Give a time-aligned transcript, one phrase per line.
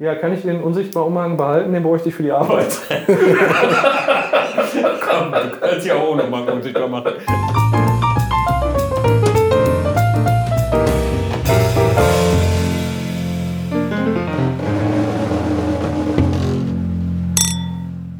[0.00, 1.74] Ja, kann ich den unsichtbaren Umhang behalten?
[1.74, 2.68] Den bräuchte ich für die Arbeit.
[2.88, 3.06] Komm,
[5.30, 7.12] du kannst ja auch nochmal unsichtbar machen.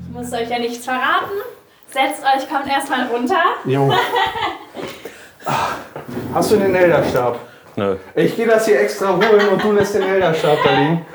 [0.03, 1.33] Ich muss euch ja nichts verraten.
[1.87, 3.43] Setzt euch, kommt erstmal runter.
[3.65, 3.91] Jo.
[6.35, 7.39] Hast du den Elderstab?
[7.77, 7.97] Nö.
[8.15, 11.07] Ich gehe das hier extra holen und du lässt den Elderstab da liegen.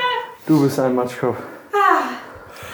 [0.48, 1.38] Du bist ein Matschkopf.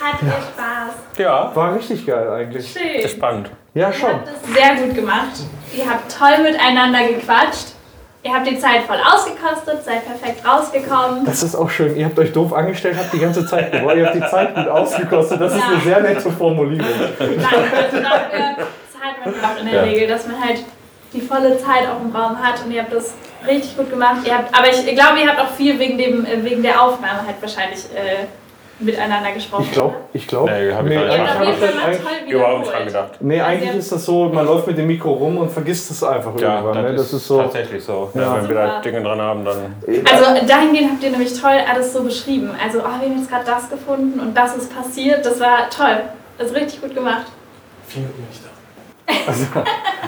[0.01, 0.93] Hat ihr Spaß?
[1.17, 2.71] Ja, War richtig geil eigentlich.
[2.73, 3.07] Schön.
[3.07, 3.49] spannend.
[3.73, 4.09] Ja, Ihr schon.
[4.09, 5.31] habt es sehr gut gemacht.
[5.73, 7.73] Ihr habt toll miteinander gequatscht.
[8.23, 11.25] Ihr habt die Zeit voll ausgekostet, seid perfekt rausgekommen.
[11.25, 11.95] Das ist auch schön.
[11.95, 13.95] Ihr habt euch doof angestellt, habt die ganze Zeit gebraucht.
[13.95, 15.39] Ihr habt die Zeit gut ausgekostet.
[15.41, 15.67] Das ist Ja.
[15.67, 16.87] eine sehr nette Formulierung.
[17.19, 19.81] Nein, also dafür zahlt man auch in der Ja.
[19.83, 20.63] Regel, dass man halt
[21.13, 23.13] die volle Zeit auch im Raum hat und ihr habt das
[23.47, 24.17] richtig gut gemacht.
[24.25, 27.25] Ihr habt, aber ich glaube, ihr habt auch viel wegen, dem, äh, wegen der Aufnahme
[27.25, 28.25] halt wahrscheinlich äh,
[28.79, 29.65] miteinander gesprochen.
[29.67, 30.51] Ich glaube, ich glaube.
[30.51, 33.11] Nee, hab ich nicht eigentlich, toll Überhaupt nicht dran gedacht.
[33.19, 36.03] nee, eigentlich Also- ist das so, man läuft mit dem Mikro rum und vergisst es
[36.03, 36.83] einfach Ja, irgendwann.
[36.83, 36.93] Ne?
[36.93, 37.41] das, Das ist so.
[37.41, 38.09] tatsächlich so.
[38.15, 38.37] Ja.
[38.37, 38.81] Wenn wir da.
[38.81, 39.75] Dinge dran haben, dann.
[40.11, 42.51] Also dahingehend habt ihr nämlich toll alles so beschrieben.
[42.63, 45.25] Also, oh, wir haben jetzt gerade das gefunden und das ist passiert.
[45.25, 46.01] Das war toll.
[46.37, 47.25] Das ist richtig gut gemacht.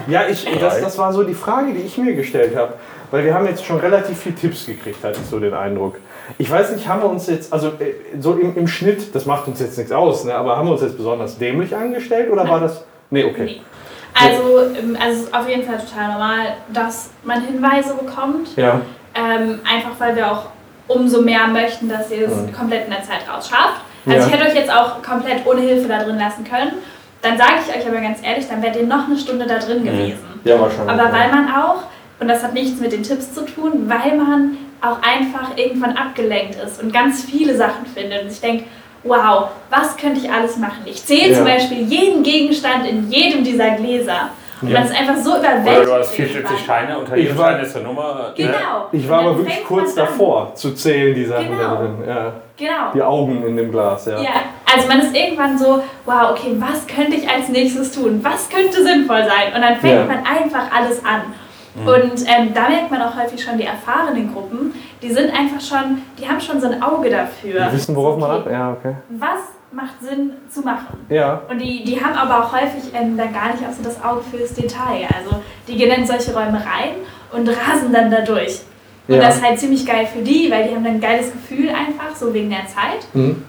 [0.07, 2.73] Ja, ich, das, das war so die Frage, die ich mir gestellt habe.
[3.13, 5.97] Weil wir haben jetzt schon relativ viel Tipps gekriegt, hatte ich so den Eindruck.
[6.39, 9.47] Ich weiß nicht, haben wir uns jetzt, also äh, so im, im Schnitt, das macht
[9.47, 12.59] uns jetzt nichts aus, ne, aber haben wir uns jetzt besonders dämlich angestellt oder war
[12.59, 12.83] das.
[13.11, 13.43] Nee, okay.
[13.45, 13.61] Nee.
[14.19, 16.39] Also, ähm, also es ist auf jeden Fall total normal,
[16.73, 18.55] dass man Hinweise bekommt.
[18.55, 18.81] Ja.
[19.13, 20.45] Ähm, einfach weil wir auch
[20.87, 22.51] umso mehr möchten, dass ihr es Mhm.
[22.51, 23.81] komplett in der Zeit rausschafft.
[24.07, 24.25] Also Ja.
[24.25, 26.71] ich hätte euch jetzt auch komplett ohne Hilfe da drin lassen können.
[27.21, 29.83] Dann sage ich euch aber ganz ehrlich, dann wärt ihr noch eine Stunde da drin
[29.83, 30.41] gewesen.
[30.43, 30.89] Ja, wahrscheinlich.
[30.99, 31.83] Aber weil man auch,
[32.19, 36.55] und das hat nichts mit den Tipps zu tun, weil man auch einfach irgendwann abgelenkt
[36.55, 38.65] ist und ganz viele Sachen findet und sich denkt,
[39.03, 40.81] wow, was könnte ich alles machen?
[40.85, 41.53] Ich zähle zum Ja.
[41.55, 44.29] Beispiel jeden Gegenstand in jedem dieser Gläser.
[44.61, 44.79] Und Ja.
[44.79, 45.75] man ist einfach so überwältigt.
[45.77, 46.41] Oder du hast irgendwann.
[46.43, 48.33] 74 Steine, unter Ich jedem war- ist eine Nummer.
[48.37, 48.49] Genau.
[48.49, 48.55] Ne?
[48.93, 49.95] Ich war aber wirklich kurz an.
[50.05, 51.75] davor zu zählen, die Sachen da Genau.
[51.81, 51.95] drin.
[52.07, 52.33] Ja.
[52.57, 52.91] Genau.
[52.93, 54.21] Die Augen in dem Glas, ja.
[54.21, 54.29] Ja,
[54.73, 58.19] also man ist irgendwann so, wow, okay, was könnte ich als nächstes tun?
[58.23, 59.53] Was könnte sinnvoll sein?
[59.53, 60.05] Und dann fängt Ja.
[60.05, 61.23] man einfach alles an.
[61.75, 66.01] Und ähm, da merkt man auch häufig schon die erfahrenen Gruppen, die sind einfach schon,
[66.19, 67.65] die haben schon so ein Auge dafür.
[67.67, 68.41] Die wissen, worauf man ab.
[68.45, 68.93] Okay, Ja, okay.
[69.09, 69.39] Was
[69.71, 70.99] macht Sinn zu machen?
[71.09, 71.41] Ja.
[71.49, 74.21] Und die, die haben aber auch häufig ähm, dann gar nicht auch so das Auge
[74.31, 75.07] fürs Detail.
[75.17, 76.93] Also die gehen dann in solche Räume rein
[77.31, 78.59] und rasen dann da durch.
[79.07, 79.21] Und Ja.
[79.21, 82.15] das ist halt ziemlich geil für die, weil die haben dann ein geiles Gefühl einfach,
[82.15, 83.07] so wegen der Zeit.
[83.13, 83.43] Hm.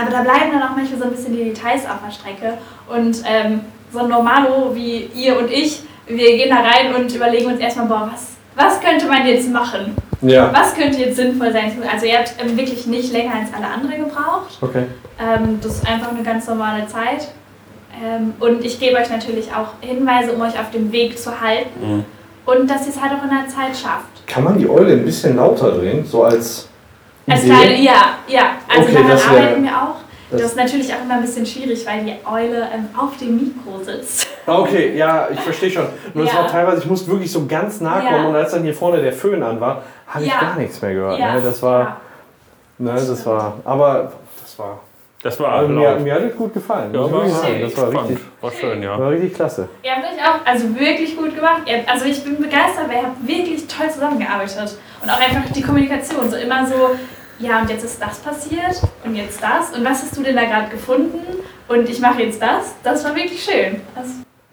[0.00, 2.58] Aber da bleiben dann auch manchmal so ein bisschen die Details auf der Strecke.
[2.88, 3.60] Und ähm,
[3.92, 7.86] so ein Normalo wie ihr und ich, wir gehen da rein und überlegen uns erstmal,
[7.86, 9.96] boah, was, was könnte man jetzt machen?
[10.20, 10.52] Ja.
[10.52, 11.72] Was könnte jetzt sinnvoll sein?
[11.92, 14.58] Also ihr habt ähm, wirklich nicht länger als alle anderen gebraucht.
[14.60, 14.84] Okay.
[15.20, 17.28] Ähm, das ist einfach eine ganz normale Zeit.
[18.02, 21.68] Ähm, und ich gebe euch natürlich auch Hinweise, um euch auf dem Weg zu halten.
[21.96, 22.04] Mhm.
[22.46, 24.26] Und dass ihr es halt auch in der Zeit schafft.
[24.26, 26.04] Kann man die Eule ein bisschen lauter drehen?
[26.04, 26.68] So als.
[27.28, 28.42] Als kleine, ja, ja.
[28.68, 29.94] Also Okay, daran arbeiten wir auch.
[30.30, 33.36] Das, das- ist natürlich auch immer ein bisschen schwierig, weil die Eule ähm, auf dem
[33.36, 34.28] Mikro sitzt.
[34.46, 35.86] Ah, Okay, ja, ich verstehe schon.
[36.14, 36.40] Nur es Ja.
[36.40, 38.28] war teilweise, ich musste wirklich so ganz nah kommen Ja.
[38.28, 40.40] und als dann hier vorne der Föhn an war, habe ich Ja.
[40.40, 41.18] gar nichts mehr gehört.
[41.18, 41.40] Ja, Ne?
[41.42, 41.96] Das war, ja.
[42.78, 44.80] ne, das war, aber das war,
[45.22, 46.92] Das war also mir, mir hat es gut gefallen.
[46.92, 47.60] Ja, war, wirklich sagen.
[47.60, 48.10] Das war spannend.
[48.10, 48.98] richtig, War schön, ja.
[48.98, 49.68] war richtig klasse.
[49.84, 51.62] Ihr habt euch auch also wirklich gut gemacht.
[51.86, 54.76] Also ich bin begeistert, weil ihr habt wirklich toll zusammengearbeitet.
[55.00, 56.28] Und auch einfach die Kommunikation.
[56.28, 56.90] So immer so,
[57.38, 59.70] ja und jetzt ist das passiert und jetzt das.
[59.78, 61.20] Und was hast du denn da gerade gefunden?
[61.68, 62.74] Und ich mache jetzt das.
[62.82, 63.80] Das war wirklich schön.
[63.94, 64.06] Das,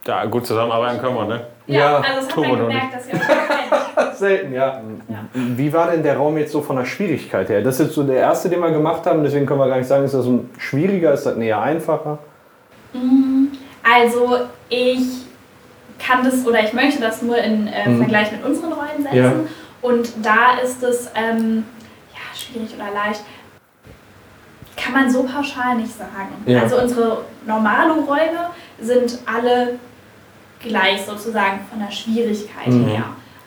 [0.10, 1.42] Da gut zusammenarbeiten können wir, ne?
[1.68, 4.16] ja, Ja, also das hat tun wir man noch gemerkt, dass ihr euch.
[4.18, 4.82] Selten, ja.
[5.08, 5.26] Ja.
[5.34, 7.62] Wie war denn der Raum jetzt so von der Schwierigkeit her?
[7.62, 9.88] Das ist jetzt so der erste, den wir gemacht haben, deswegen können wir gar nicht
[9.88, 12.18] sagen, ist das ein schwieriger, ist das näher einfacher?
[13.84, 14.38] Also
[14.70, 15.26] ich
[16.00, 17.98] kann das oder ich möchte das nur in äh, Mhm.
[18.00, 19.16] Vergleich mit unseren Rollen setzen.
[19.16, 19.32] Ja.
[19.84, 21.66] Und da ist es ähm,
[22.14, 23.22] ja, schwierig oder leicht.
[24.76, 26.34] Kann man so pauschal nicht sagen.
[26.48, 26.64] Ja.
[26.64, 28.50] Also unsere normalen Räume
[28.82, 29.78] sind alle
[30.62, 32.88] gleich sozusagen von der Schwierigkeit Mhm.
[32.88, 33.04] her.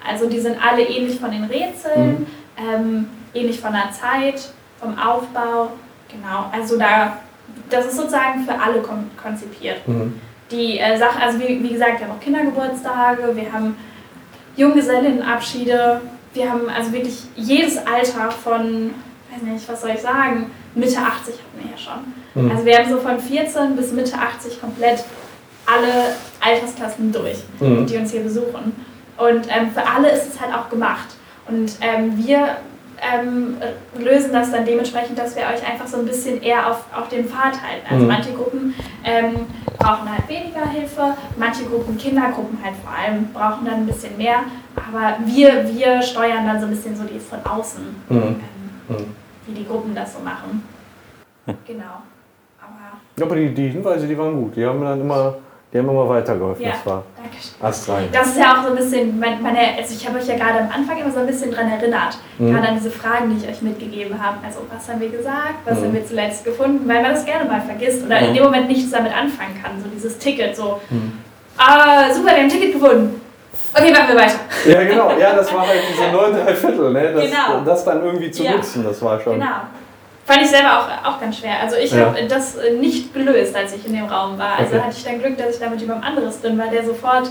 [0.07, 2.27] Also die sind alle ähnlich von den Rätseln,
[2.57, 4.51] ähm, ähnlich von der Zeit,
[4.81, 5.73] vom Aufbau.
[6.09, 7.19] Genau, also da,
[7.71, 9.87] das ist sozusagen für alle kon konzipiert.
[9.87, 10.21] Mhm.
[10.51, 13.77] Die äh, Sache, also wie, wie gesagt, wir haben auch Kindergeburtstage, wir haben
[14.57, 16.01] Junggesellinnenabschiede,
[16.35, 18.91] wir haben also wirklich jedes Alter von,
[19.33, 22.43] weiß nicht, was soll ich sagen, Mitte 80 hatten wir ja schon.
[22.45, 22.51] Mhm.
[22.51, 25.05] Also wir haben so von 14 bis Mitte 80 komplett
[25.67, 27.87] alle Altersklassen durch, Mhm.
[27.87, 28.73] die uns hier besuchen.
[29.19, 31.09] Und ähm, für alle ist es halt auch gemacht.
[31.49, 32.57] Und ähm, wir
[33.01, 33.57] ähm,
[33.99, 37.27] lösen das dann dementsprechend, dass wir euch einfach so ein bisschen eher auf, auf den
[37.27, 37.87] Pfad halten.
[37.91, 38.09] Also Mhm.
[38.09, 38.75] manche Gruppen
[39.05, 39.35] ähm,
[39.79, 44.41] brauchen halt weniger Hilfe, manche Gruppen, Kindergruppen halt vor allem, brauchen dann ein bisschen mehr.
[44.77, 48.17] Aber wir, wir steuern dann so ein bisschen so die von außen, Mhm.
[48.23, 48.37] ähm,
[48.89, 49.07] Mhm.
[49.47, 50.63] wie die Gruppen das so machen.
[51.67, 52.03] Genau.
[52.61, 54.55] Aber Ja, aber die, die Hinweise, die waren gut.
[54.57, 55.35] Die haben dann immer,
[55.73, 56.63] die haben immer weitergeholfen.
[56.65, 57.67] ja, Das war danke schön.
[57.67, 58.09] astrein.
[58.13, 60.59] Das ist ja auch so ein bisschen, mein- meine, also ich habe euch ja gerade
[60.61, 62.53] am Anfang immer so ein bisschen dran erinnert, Mhm.
[62.53, 64.37] gerade an diese Fragen, die ich euch mitgegeben habe.
[64.45, 65.85] Also was haben wir gesagt, was Mhm.
[65.85, 68.35] haben wir zuletzt gefunden, weil man das gerne mal vergisst oder in Mhm.
[68.35, 69.73] dem Moment nichts damit anfangen kann.
[69.83, 71.13] So dieses Ticket, so, Mhm.
[71.57, 73.21] ah, super, wir haben ein Ticket gefunden.
[73.75, 74.35] Okay, machen wir weiter.
[74.67, 75.11] Ja, genau.
[75.19, 77.13] Ja, das war halt diese neun Viertel, ne?
[77.15, 77.61] Das, Genau.
[77.65, 78.53] das dann irgendwie zu Ja.
[78.53, 79.35] nutzen, das war schon.
[79.35, 79.47] Genau.
[80.33, 81.61] Fand ich selber auch, auch ganz schwer.
[81.61, 82.07] Also ich Ja.
[82.07, 84.59] habe das äh, nicht gelöst, als ich in dem Raum war.
[84.59, 84.85] Also Okay.
[84.85, 87.31] hatte ich dann Glück, dass ich da mit jemandem anderes drin war, der sofort,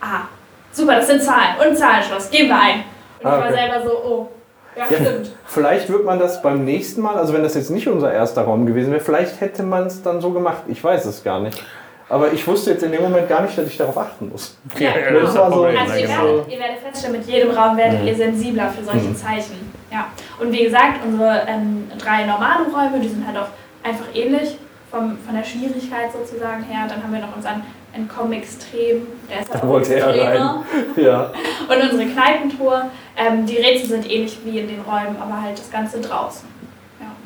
[0.00, 0.22] ah,
[0.70, 2.84] super, das sind Zahlen und Zahlenschloss, geben wir ein.
[3.20, 3.54] Und Ah, ich war okay.
[3.54, 4.28] selber so, oh,
[4.76, 5.30] ja, Ja, stimmt.
[5.46, 8.66] vielleicht wird man das beim nächsten Mal, also wenn das jetzt nicht unser erster Raum
[8.66, 10.62] gewesen wäre, vielleicht hätte man es dann so gemacht.
[10.68, 11.62] Ich weiß es gar nicht.
[12.08, 14.58] Aber ich wusste jetzt in dem Moment gar nicht, dass ich darauf achten muss.
[14.78, 14.90] Ja,
[15.22, 16.24] das war so- Also Ja, ihr genau.
[16.24, 18.06] werdet, ihr werdet feststellen, mit jedem Raum werdet Mhm.
[18.08, 19.16] ihr sensibler für solche Mhm.
[19.16, 19.71] Zeichen.
[19.92, 20.06] Ja.
[20.40, 23.48] Und wie gesagt, unsere ähm, drei normalen Räume, die sind halt auch
[23.82, 24.56] einfach ähnlich
[24.90, 26.86] vom, von der Schwierigkeit sozusagen her.
[26.88, 27.62] Dann haben wir noch unseren
[27.92, 30.64] Entkommen Extrem, der ist halt Da auch wollte er extremer.
[30.96, 31.30] Ja.
[31.68, 35.70] Und unsere Kneipentour, ähm, die Rätsel sind ähnlich wie in den Räumen, aber halt das
[35.70, 36.48] Ganze draußen.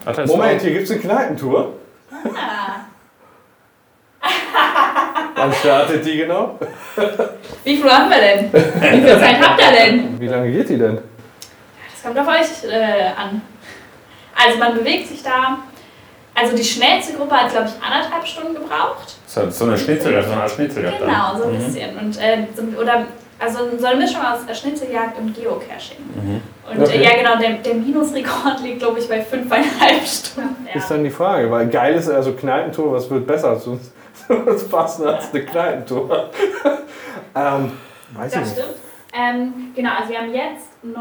[0.04, 1.74] Ach, das Moment, hier gibt es eine Kneipentour.
[2.12, 2.86] Ah.
[5.34, 6.58] Wann startet die genau?
[7.64, 8.52] Wie viel haben wir denn?
[8.52, 10.20] Wie viel Zeit habt ihr denn?
[10.20, 10.98] Wie lange geht die denn?
[12.06, 13.42] Das kommt auf euch äh, an.
[14.36, 15.58] Also man bewegt sich da.
[16.34, 19.16] Also die schnellste Gruppe hat, glaube ich, anderthalb Stunden gebraucht.
[19.26, 21.00] Ist so eine Schnitzeljagd, so eine Art Schnitzeljagd.
[21.00, 21.08] dann.
[21.08, 21.64] Genau, so ein Mhm.
[21.64, 21.98] bisschen.
[21.98, 23.06] Und, äh, so, oder,
[23.38, 25.96] also so eine Mischung aus Schnitzeljagd und Geocaching.
[26.14, 26.42] Mhm.
[26.70, 26.98] Und Okay.
[26.98, 30.66] äh, ja, genau, der, der Minusrekord liegt, glaube ich, bei fünfeinhalb Stunden.
[30.68, 30.74] Ja.
[30.78, 33.90] Ist dann die Frage, weil geil ist also Kneipentour, was wird besser als uns?
[34.28, 36.30] Was passender als eine Kneipentour?
[37.34, 37.72] ähm,
[38.12, 38.60] weiß ich Das nicht.
[38.60, 38.76] stimmt.
[39.18, 40.92] Ähm, genau, also wir haben jetzt 19.30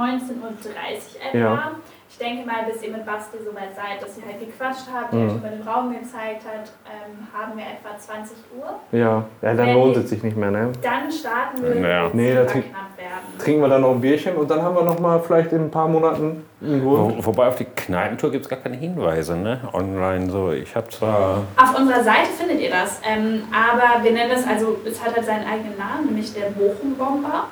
[0.41, 1.37] Uhr etwa.
[1.37, 1.71] Ja.
[2.07, 5.19] Ich denke mal, bis ihr mit Basti soweit seid, dass ihr halt gequatscht habt, Mhm.
[5.19, 8.79] ihr euch über den Raum gezeigt habt, ähm, haben wir etwa 20 Uhr.
[8.97, 10.71] Ja, ja dann Wenn lohnt es sich nicht mehr, ne?
[10.81, 12.03] Dann starten wir, Ja.
[12.03, 13.37] wird Nee, super da trink- knapp werden.
[13.39, 15.71] Trinken wir dann noch ein Bierchen und dann haben wir noch mal vielleicht in ein
[15.71, 17.17] paar Monaten einen Grund.
[17.17, 19.59] Wo, wobei auf die Kneipentour gibt es gar keine Hinweise, ne?
[19.73, 20.51] Online so.
[20.53, 21.41] Ich habe zwar.
[21.61, 25.25] Auf unserer Seite findet ihr das, ähm, aber wir nennen es, also es hat halt
[25.25, 27.47] seinen eigenen Namen, nämlich der Bochum-Bomber.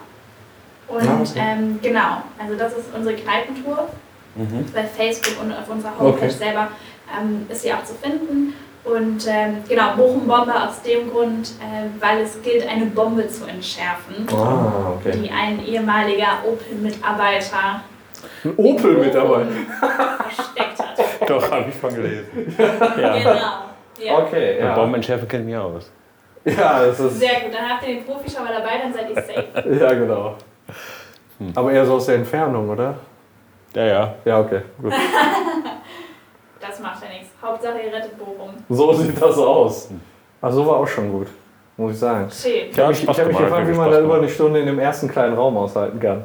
[0.88, 1.40] Und Ah, okay.
[1.40, 3.88] ähm, genau, also das ist unsere Kneipentour.
[4.36, 4.66] Mhm.
[4.74, 6.30] bei Facebook und auf unserer Homepage Okay.
[6.32, 6.68] selber
[7.16, 8.56] ähm, ist sie auch zu finden.
[8.84, 14.26] Und ähm, genau, Bochum-Bombe aus dem Grund, äh, weil es gilt, eine Bombe zu entschärfen,
[14.36, 15.12] Ah, okay.
[15.24, 17.82] die ein ehemaliger Opel-Mitarbeiter
[18.44, 19.46] Ein Opel mit dabei.
[20.30, 21.00] versteckt hat.
[21.30, 22.56] Doch, habe ich von gelesen.
[22.58, 23.18] ja.
[23.18, 23.34] Genau.
[24.00, 24.18] Ja.
[24.18, 24.66] Okay, Ja.
[24.66, 24.76] ja.
[24.76, 25.92] Bombenentschärfen kennen mich aus.
[26.44, 27.20] Ja, das ist.
[27.20, 29.80] Sehr gut, dann habt ihr den Profi schon mal dabei, dann seid ihr safe.
[29.80, 30.36] Ja, genau.
[31.56, 32.96] Aber eher so aus der Entfernung, oder?
[33.74, 34.14] Ja, ja.
[34.26, 34.94] Ja, okay, gut.
[36.66, 37.30] Das macht ja nichts.
[37.42, 38.54] Hauptsache, ihr rettet Bochum.
[38.70, 39.90] So sieht das aus.
[40.42, 41.28] Ach, so war auch schon gut,
[41.76, 42.30] muss ich sagen.
[42.32, 42.70] Schön.
[42.72, 45.10] Ich habe mich, hab mich gefragt, wie man da über eine Stunde in dem ersten
[45.10, 46.24] kleinen Raum aushalten kann.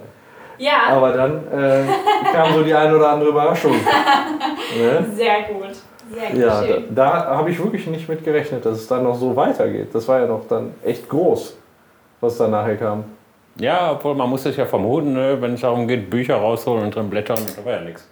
[0.59, 1.85] Ja, Aber dann äh,
[2.33, 3.75] kam so die eine oder andere Überraschung.
[4.79, 5.07] Ne?
[5.15, 5.75] sehr gut.
[6.13, 6.95] Sehr gut, Ja, da, schön.
[6.95, 9.89] da habe ich wirklich nicht mit gerechnet, dass es dann noch so weitergeht.
[9.95, 11.57] Das war ja noch dann echt groß,
[12.21, 13.05] was da nachher kam.
[13.59, 15.37] Ja, obwohl man muss es ja vermuten, ne?
[15.41, 18.07] wenn es darum geht, Bücher rausholen und drin blättern, da war ja nichts.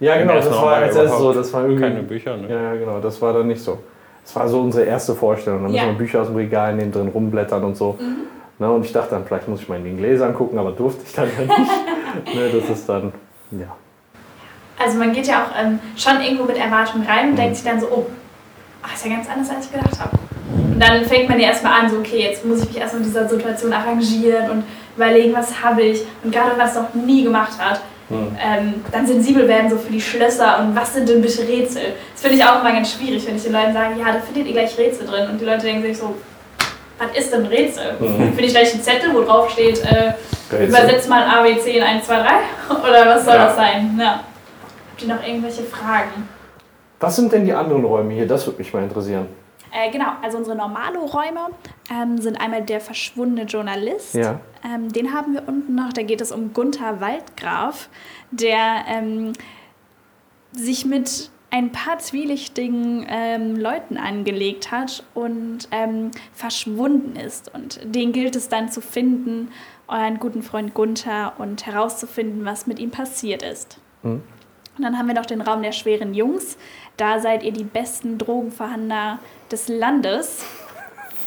[0.00, 1.80] Ja, genau, das war als erstes so, das war irgendwie.
[1.82, 2.48] Keine Bücher, ne?
[2.50, 3.78] Ja, genau, das war dann nicht so.
[4.24, 5.62] Das war so unsere erste Vorstellung.
[5.62, 5.86] Da müssen Ja.
[5.86, 7.96] wir Bücher aus dem Regal nehmen, drin rumblättern und so.
[8.00, 8.16] Mhm.
[8.58, 11.02] Ne, und ich dachte dann, vielleicht muss ich mal in den Gläsern gucken, aber durfte
[11.06, 11.70] ich dann ja nicht.
[12.34, 13.12] ne, das ist dann,
[13.52, 13.76] ja.
[14.84, 17.30] Also man geht ja auch ähm, schon irgendwo mit Erwartungen rein Mhm.
[17.32, 18.06] und denkt sich dann so, oh,
[18.82, 20.18] ach, ist ja ganz anders, als ich gedacht habe.
[20.84, 23.28] Dann fängt man ja erstmal an, so, okay, jetzt muss ich mich erstmal in dieser
[23.28, 24.64] Situation arrangieren und
[24.96, 26.02] überlegen, was habe ich.
[26.24, 28.36] Und gerade wenn man es noch nie gemacht hat, Hm.
[28.44, 31.94] ähm, dann sensibel werden so für die Schlösser und was sind denn bitte Rätsel.
[32.12, 34.46] Das finde ich auch immer ganz schwierig, wenn ich den Leuten sage, ja, da findet
[34.48, 35.30] ihr gleich Rätsel drin.
[35.30, 36.14] Und die Leute denken sich so,
[36.98, 37.94] was ist denn Rätsel?
[38.00, 38.16] Mhm.
[38.16, 40.12] Finde ich gleich einen Zettel, wo drauf steht, äh.
[40.66, 42.24] Übersetzt mal ABC in 1, 2, 3?
[42.90, 43.46] Oder was soll Ja.
[43.46, 43.96] das sein?
[43.98, 44.20] Ja.
[44.90, 46.28] Habt ihr noch irgendwelche Fragen?
[47.00, 48.26] Was sind denn die anderen Räume hier?
[48.26, 49.26] Das würde mich mal interessieren.
[49.72, 51.48] Äh, genau, also unsere Normalo-Räume
[51.90, 54.14] ähm, sind einmal der verschwundene Journalist.
[54.14, 54.40] Ja.
[54.64, 57.88] Ähm, den haben wir unten noch, da geht es um Gunther Waldgraf,
[58.30, 59.32] der ähm,
[60.52, 67.52] sich mit ein paar zwielichtigen ähm, Leuten angelegt hat und ähm, verschwunden ist.
[67.54, 69.48] Und den gilt es dann zu finden,
[69.88, 73.78] euren guten Freund Gunther, und herauszufinden, was mit ihm passiert ist.
[74.02, 74.22] Hm.
[74.78, 76.56] Und dann haben wir noch den Raum der schweren Jungs.
[76.96, 79.18] Da seid ihr die besten Drogenverhandler
[79.52, 80.44] des Landes.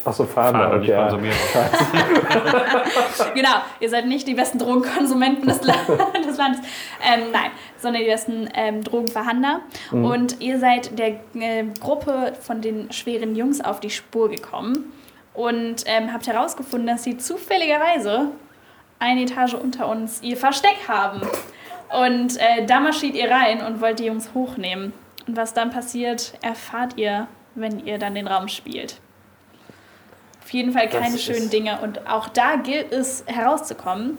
[0.04, 1.66] Achso, Fahnder, Fahren und nicht okay.
[1.92, 3.30] ja.
[3.34, 5.60] genau, ihr seid nicht die besten Drogenkonsumenten des,
[6.26, 6.60] des Landes.
[7.04, 9.62] Ähm, nein, sondern die besten ähm, Drogenverhandler.
[9.90, 14.92] Und ihr seid der äh, Gruppe von den schweren Jungs auf die Spur gekommen
[15.34, 18.28] und ähm, habt herausgefunden, dass sie zufälligerweise
[19.00, 21.20] eine Etage unter uns ihr Versteck haben.
[21.92, 24.92] Und äh, da marschiert ihr rein und wollt die Jungs hochnehmen.
[25.26, 27.26] Und was dann passiert, erfahrt ihr,
[27.56, 29.00] wenn ihr dann den Raum spielt.
[30.42, 31.80] Auf jeden Fall keine schönen Dinge.
[31.82, 34.16] Und auch da gilt es herauszukommen.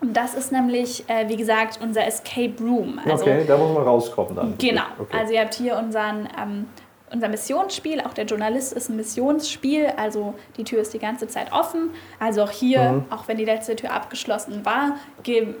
[0.00, 2.98] Und das ist nämlich, äh, wie gesagt, unser Escape Room.
[3.04, 4.54] Also, okay, da muss man rauskommen dann.
[4.58, 4.82] Genau.
[4.98, 5.16] Okay.
[5.16, 6.66] Also ihr habt hier unseren, ähm,
[7.12, 8.00] unser Missionsspiel.
[8.00, 9.92] Auch der Journalist ist ein Missionsspiel.
[9.96, 11.90] Also die Tür ist die ganze Zeit offen.
[12.18, 13.04] Also auch hier, Mhm.
[13.10, 14.96] auch wenn die letzte Tür abgeschlossen war,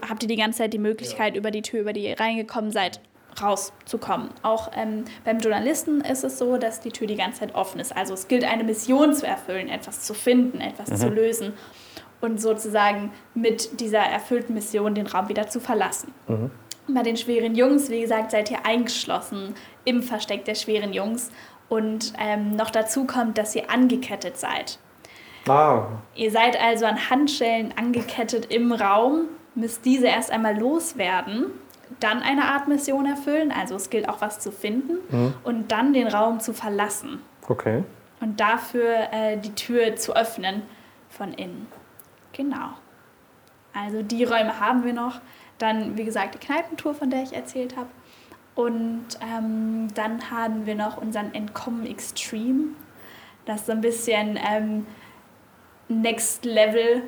[0.08, 3.00] habt ihr die ganze Zeit die Möglichkeit, über die Tür, über die ihr reingekommen seid,
[3.40, 4.30] rauszukommen.
[4.42, 7.96] Auch ähm, beim Journalisten ist es so, dass die Tür die ganze Zeit offen ist.
[7.96, 11.52] Also es gilt, eine Mission zu erfüllen, etwas zu finden, etwas zu lösen
[12.20, 16.12] und sozusagen mit dieser erfüllten Mission den Raum wieder zu verlassen.
[16.88, 21.30] Bei den schweren Jungs, wie gesagt, seid ihr eingeschlossen im Versteck der schweren Jungs.
[21.68, 24.78] Und ähm, noch dazu kommt, dass ihr angekettet seid.
[25.48, 31.46] ah, Ihr seid also an Handschellen angekettet im Raum, müsst diese erst einmal loswerden,
[31.98, 34.98] dann eine Art Mission erfüllen, also es gilt auch was zu finden,
[35.42, 37.82] und dann den Raum zu verlassen okay.
[38.20, 40.62] und dafür äh, die Tür zu öffnen
[41.08, 41.66] von innen.
[42.32, 42.70] Genau.
[43.74, 45.20] Also die Räume haben wir noch.
[45.58, 47.88] Dann, wie gesagt, die Kneipentour, von der ich erzählt habe.
[48.54, 52.68] Und ähm, dann haben wir noch unseren Entkommen Extreme.
[53.44, 54.86] Das ist so ein bisschen ähm,
[55.88, 57.02] Next Level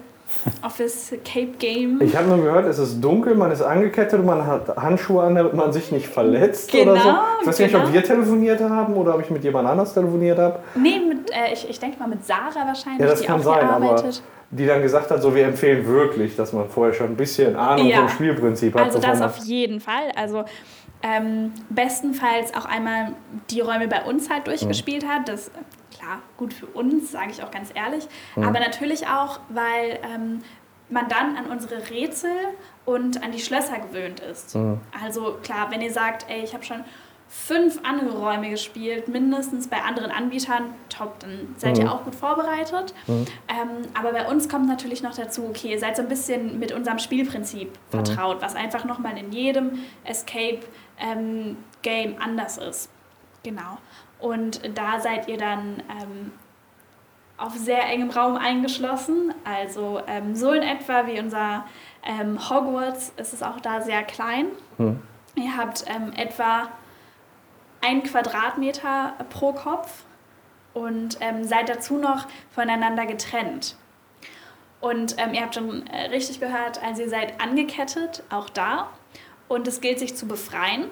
[0.62, 2.00] Office Cape Game.
[2.02, 5.34] Ich habe nur gehört, es ist dunkel, man ist angekettet und man hat Handschuhe an,
[5.34, 7.02] damit man sich nicht verletzt oder so.
[7.02, 7.94] Genau, Ich weiß nicht, ob genau.
[7.94, 10.58] wir telefoniert haben oder ob ich mit jemand anders telefoniert habe.
[10.74, 13.44] Nee, mit, äh, ich, ich denke mal mit Sarah wahrscheinlich, Ja, das die kann auch
[13.44, 14.02] sein, aber
[14.50, 17.86] die dann gesagt hat, so wir empfehlen wirklich, dass man vorher schon ein bisschen Ahnung
[17.86, 17.98] Ja.
[18.00, 18.82] vom Spielprinzip hat.
[18.84, 20.12] Also das auf jeden Fall.
[20.14, 20.44] Also
[21.02, 23.12] ähm, bestenfalls auch einmal
[23.50, 25.28] die Räume bei uns halt durchgespielt hat.
[25.28, 25.50] Das
[26.02, 28.06] klar gut für uns, sage ich auch ganz ehrlich.
[28.36, 30.42] Aber natürlich auch, weil ähm,
[30.88, 32.36] man dann an unsere Rätsel
[32.84, 34.56] und an die Schlösser gewöhnt ist.
[35.00, 36.84] Also klar, wenn ihr sagt, ey, ich habe schon
[37.28, 42.92] fünf andere Räume gespielt, mindestens bei anderen Anbietern, top, dann seid ihr auch gut vorbereitet.
[43.48, 46.72] Ähm, aber bei uns kommt natürlich noch dazu, okay, ihr seid so ein bisschen mit
[46.72, 51.56] unserem Spielprinzip vertraut, was einfach nochmal in jedem Escape-Game
[52.20, 52.90] anders ist.
[53.44, 53.78] Genau.
[54.22, 56.32] Und da seid ihr dann ähm,
[57.36, 59.34] auf sehr engem Raum eingeschlossen.
[59.44, 61.66] Also ähm, so in etwa wie unser
[62.04, 64.46] ähm, Hogwarts ist es auch da sehr klein.
[65.34, 66.68] Ihr habt ähm, etwa
[67.80, 70.04] ein Quadratmeter pro Kopf
[70.72, 73.76] und ähm, seid dazu noch voneinander getrennt.
[74.80, 78.88] Und ähm, ihr habt schon äh, richtig gehört, also ihr seid angekettet, auch da.
[79.48, 80.90] Und es gilt sich zu befreien.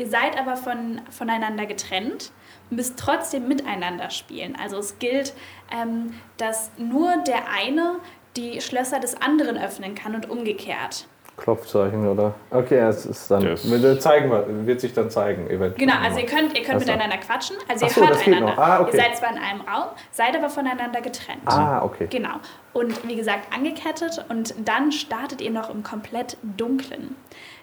[0.00, 2.32] Ihr seid aber von, voneinander getrennt,
[2.70, 4.56] müsst trotzdem miteinander spielen.
[4.58, 5.34] Also es gilt,
[5.70, 7.96] ähm, dass nur der eine
[8.34, 11.06] die Schlösser des anderen öffnen kann und umgekehrt.
[11.36, 12.34] Klopfzeichen, oder?
[12.50, 13.44] Okay, es ist dann.
[13.44, 15.74] Das- wird, zeigen wir, wird sich dann zeigen, eventuell.
[15.74, 16.92] Genau, also ihr könnt, ihr könnt Ach so.
[16.92, 18.58] miteinander quatschen, also ihr so, hört einander.
[18.58, 18.96] Ah, okay.
[18.96, 21.42] Ihr seid zwar in einem Raum, seid aber voneinander getrennt.
[21.44, 22.06] Ah, okay.
[22.10, 22.36] Genau.
[22.72, 27.16] Und wie gesagt, angekettet und dann startet ihr noch im komplett Dunklen.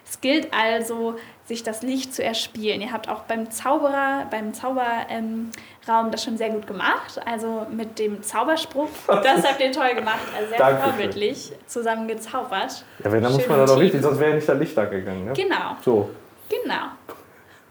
[0.08, 2.80] Es gilt also, sich das Licht zu erspielen.
[2.80, 5.50] Ihr habt auch beim Zauberer, beim Zauberraum
[5.88, 7.20] ähm, das schon sehr gut gemacht.
[7.26, 10.20] Also mit dem Zauberspruch, das habt ihr toll gemacht.
[10.36, 12.84] Also sehr vorbildlich zusammen gezaubert.
[13.04, 15.26] Ja, wenn, dann muss Schön man da doch richtig, sonst wäre nicht das Licht angegangen.
[15.26, 15.32] Ne?
[15.34, 15.76] Genau.
[15.84, 16.10] So.
[16.48, 16.88] Genau.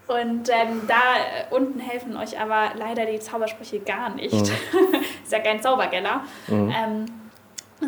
[0.06, 4.32] Und ähm, da äh, unten helfen euch aber leider die Zaubersprüche gar nicht.
[5.22, 6.22] ist ja kein Zaubergeller.
[6.48, 7.04] Ähm,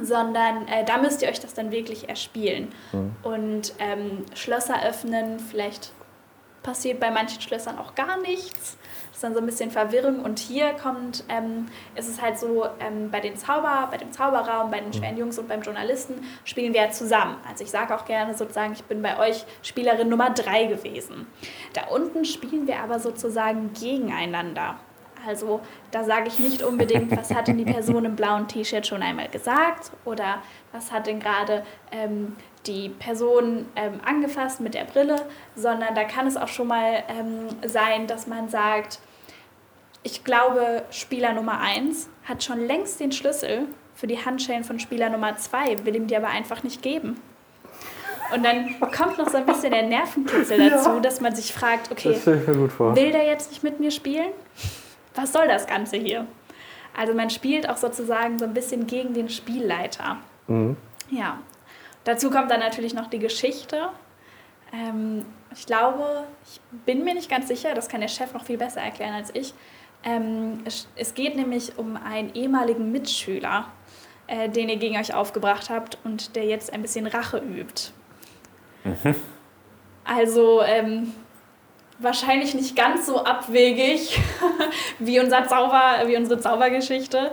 [0.03, 2.69] sondern äh, da müsst ihr euch das dann wirklich erspielen.
[3.23, 5.93] Und ähm, Schlösser öffnen, vielleicht
[6.63, 8.77] passiert bei manchen Schlössern auch gar nichts.
[9.09, 10.21] Das ist dann so ein bisschen Verwirrung.
[10.21, 14.71] Und hier kommt, ähm, ist es halt so, ähm, bei den Zauber, bei dem Zauberraum,
[14.71, 17.37] bei den schweren Jungs und beim Journalisten spielen wir ja zusammen.
[17.49, 21.27] Also ich sage auch gerne sozusagen, ich bin bei euch Spielerin Nummer drei gewesen.
[21.73, 24.77] Da unten spielen wir aber sozusagen gegeneinander.
[25.27, 25.61] Also
[25.91, 29.29] da sage ich nicht unbedingt, was hat denn die Person im blauen T-Shirt schon einmal
[29.29, 32.37] gesagt oder was hat denn gerade ähm,
[32.67, 35.17] die Person ähm, angefasst mit der Brille,
[35.55, 39.01] sondern da kann es auch schon mal ähm, sein, dass man sagt,
[40.03, 45.11] ich glaube, Spieler Nummer 1 hat schon längst den Schlüssel für die Handschellen von Spieler
[45.11, 47.21] Nummer 2, will ihm die aber einfach nicht geben.
[48.35, 52.17] Und dann kommt noch so ein bisschen der Nervenkitzel dazu, dass man sich fragt, okay,
[52.25, 54.29] will der jetzt nicht mit mir spielen?
[55.15, 56.27] Was soll das Ganze hier?
[56.97, 60.19] Also man spielt auch sozusagen so ein bisschen gegen den Spielleiter.
[60.49, 60.77] Mhm.
[61.11, 61.39] Ja.
[62.05, 63.91] Dazu kommt dann natürlich noch die Geschichte.
[64.73, 65.25] Ähm,
[65.55, 68.81] ich glaube, ich bin mir nicht ganz sicher, das kann der Chef noch viel besser
[68.81, 69.53] erklären als ich.
[70.03, 73.67] Ähm, es, es geht nämlich um einen ehemaligen Mitschüler,
[74.29, 77.93] äh, den ihr gegen euch aufgebracht habt und der jetzt ein bisschen Rache übt.
[80.05, 81.13] Also ähm,
[82.01, 84.19] wahrscheinlich nicht ganz so abwegig
[84.99, 87.33] wie, unser Zauber, wie unsere Zaubergeschichte.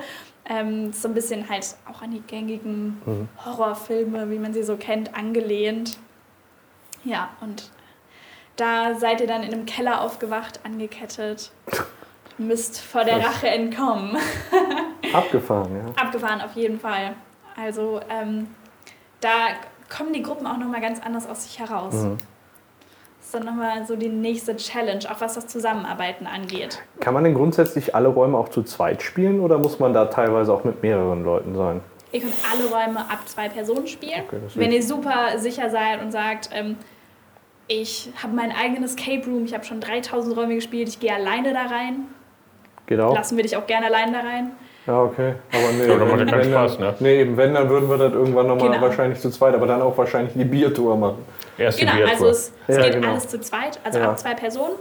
[0.50, 5.14] Ähm, so ein bisschen halt auch an die gängigen Horrorfilme, wie man sie so kennt,
[5.16, 5.98] angelehnt.
[7.04, 7.70] Ja, und
[8.56, 11.52] da seid ihr dann in einem Keller aufgewacht, angekettet.
[12.38, 14.18] Müsst vor der Rache entkommen.
[15.14, 16.04] Abgefahren, ja.
[16.04, 17.16] Abgefahren auf jeden Fall.
[17.56, 18.48] Also ähm,
[19.22, 19.32] da
[19.96, 21.94] kommen die Gruppen auch nochmal ganz anders aus sich heraus.
[21.94, 22.18] Mhm.
[23.28, 26.80] Das ist dann nochmal so die nächste Challenge, auch was das Zusammenarbeiten angeht.
[27.02, 30.54] Kann man denn grundsätzlich alle Räume auch zu zweit spielen oder muss man da teilweise
[30.54, 31.82] auch mit mehreren Leuten sein?
[32.14, 34.22] Ihr könnt alle Räume ab zwei Personen spielen.
[34.26, 36.78] Okay, Wenn ihr super sicher seid und sagt, ähm,
[37.68, 41.52] ich habe mein eigenes Escape Room, ich habe schon 3000 Räume gespielt, ich gehe alleine
[41.52, 42.06] da rein,
[42.86, 43.14] Geht auch?
[43.14, 44.52] lassen wir dich auch gerne alleine da rein.
[44.86, 45.34] Ja, okay.
[45.52, 46.96] Aber nee, Ja, dann macht ja keinen Spaß, ne?
[47.02, 48.82] Nee, eben, wenn, dann würden wir das irgendwann nochmal Genau.
[48.84, 51.26] wahrscheinlich zu zweit, aber dann auch wahrscheinlich die Biertour machen.
[51.58, 53.10] Erste Genau, also es, es Ja, geht genau.
[53.12, 54.10] alles zu zweit, also Ja.
[54.12, 54.76] ab zwei Personen.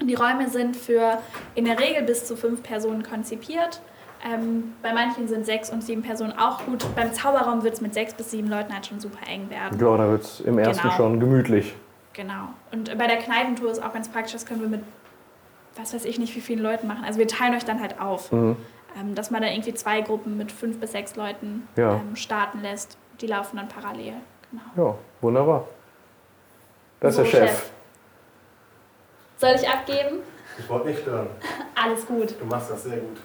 [0.00, 1.18] Und Die Räume sind für
[1.54, 3.80] in der Regel bis zu fünf Personen konzipiert.
[4.26, 6.84] Ähm, bei manchen sind sechs und sieben Personen auch gut.
[6.96, 9.78] Beim Zauberraum wird es mit sechs bis sieben Leuten halt schon super eng werden.
[9.78, 10.94] Ja, da wird es im ersten Genau.
[10.96, 11.74] schon gemütlich.
[12.14, 12.48] Genau.
[12.72, 14.80] Und bei der Kneipentour ist auch ganz praktisch, das können wir mit,
[15.76, 17.04] was weiß ich nicht, wie vielen Leuten machen.
[17.04, 18.56] Also wir teilen euch dann halt auf, Mhm.
[18.98, 21.94] ähm, dass man dann irgendwie zwei Gruppen mit fünf bis sechs Leuten Ja.
[21.96, 22.96] ähm, starten lässt.
[23.20, 24.14] Die laufen dann parallel.
[24.50, 24.88] Genau.
[24.90, 25.66] Ja, wunderbar.
[27.04, 27.70] Das ist So, der Chef.
[29.38, 30.18] Soll ich abgeben?
[30.58, 31.26] Ich wollte nicht stören.
[31.74, 32.34] Alles gut.
[32.40, 33.18] Du machst das sehr gut.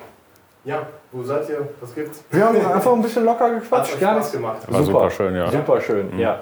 [0.66, 1.68] Ja, wo seid ihr?
[1.80, 2.24] Was gibt's?
[2.30, 4.00] Wir haben einfach ein bisschen locker Hat gequatscht.
[4.00, 4.72] Gar Spaß gemacht.
[4.72, 5.50] War super schön, ja.
[5.50, 6.20] Super schön, Mhm.
[6.20, 6.42] ja.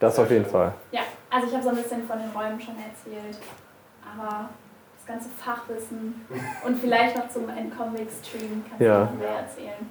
[0.00, 0.72] Das auf jeden Fall.
[0.90, 3.38] Ja, also ich habe so ein bisschen von den Räumen schon erzählt.
[4.04, 4.48] Aber
[4.96, 6.26] das ganze Fachwissen
[6.66, 9.04] und vielleicht noch zum Endcomic-Stream kannst Ja.
[9.04, 9.88] du noch mehr erzählen.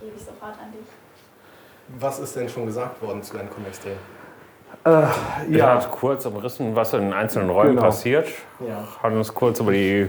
[0.00, 0.86] Gebe ich sofort an dich.
[2.00, 3.98] Was ist denn schon gesagt worden zu deinem Comic-Stream?
[4.84, 5.08] Äh, Wir haben
[5.48, 7.82] ja, uns kurz umrissen, was in einzelnen Räumen Genau.
[7.82, 8.28] passiert.
[8.66, 8.84] Ja.
[9.02, 10.08] Haben uns kurz über die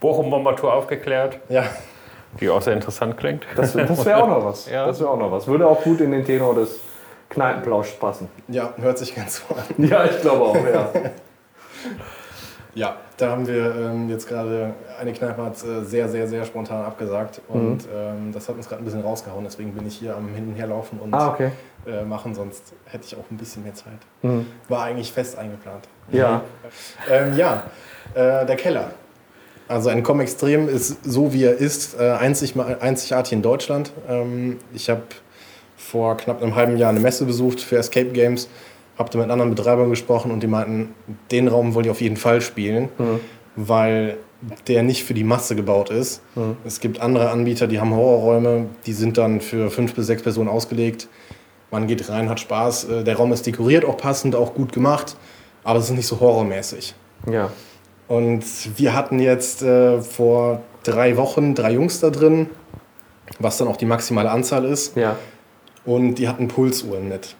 [0.00, 1.64] Bochum-Bombertour aufgeklärt, Ja,
[2.40, 3.44] die auch sehr interessant klingt.
[3.56, 4.70] das, das wäre auch noch was.
[4.70, 4.86] Ja.
[4.86, 5.46] Das wäre auch noch was.
[5.46, 6.80] Würde auch gut in den Tenor des
[7.28, 8.28] Kneipenplauschs passen.
[8.48, 9.64] ja, hört sich ganz so an.
[9.86, 10.88] Ja, ich glaube auch, ja.
[12.78, 16.84] Ja, da haben wir ähm, jetzt gerade, eine Kneipe hat äh, sehr, sehr, sehr spontan
[16.84, 19.42] abgesagt und ähm, das hat uns gerade ein bisschen rausgehauen.
[19.42, 21.50] Deswegen bin ich hier am Hintenherlaufen und Ah, okay.
[21.88, 23.98] äh, machen, sonst hätte ich auch ein bisschen mehr Zeit.
[24.22, 24.46] Mhm.
[24.68, 25.88] War eigentlich fest eingeplant.
[26.12, 26.42] Ja.
[27.10, 27.64] Ähm, ja,
[28.14, 28.92] äh, der Keller.
[29.66, 33.92] Also ein Com Extrem ist so wie er ist, äh, einzig, einzigartig in Deutschland.
[34.08, 35.02] Ähm, ich habe
[35.76, 38.48] vor knapp einem halben Jahr eine Messe besucht für Escape Games,
[38.98, 40.94] habe da mit anderen Betreibern gesprochen und die meinten,
[41.30, 42.88] den Raum wollen die auf jeden Fall spielen,
[43.56, 44.16] weil
[44.68, 46.20] der nicht für die Masse gebaut ist.
[46.64, 50.48] Es gibt andere Anbieter, die haben Horrorräume, die sind dann für fünf bis sechs Personen
[50.48, 51.08] ausgelegt.
[51.70, 52.84] Man geht rein, hat Spaß.
[52.84, 55.16] Äh, Der Raum ist dekoriert, auch passend, auch gut gemacht,
[55.64, 56.94] aber es ist nicht so horrormäßig.
[57.30, 57.50] Ja.
[58.06, 58.42] Und
[58.78, 62.48] wir hatten jetzt äh, vor drei Wochen drei Jungs da drin,
[63.38, 64.96] was dann auch die maximale Anzahl ist.
[64.96, 65.16] Ja.
[65.84, 67.36] Und die hatten Pulsuhren mit.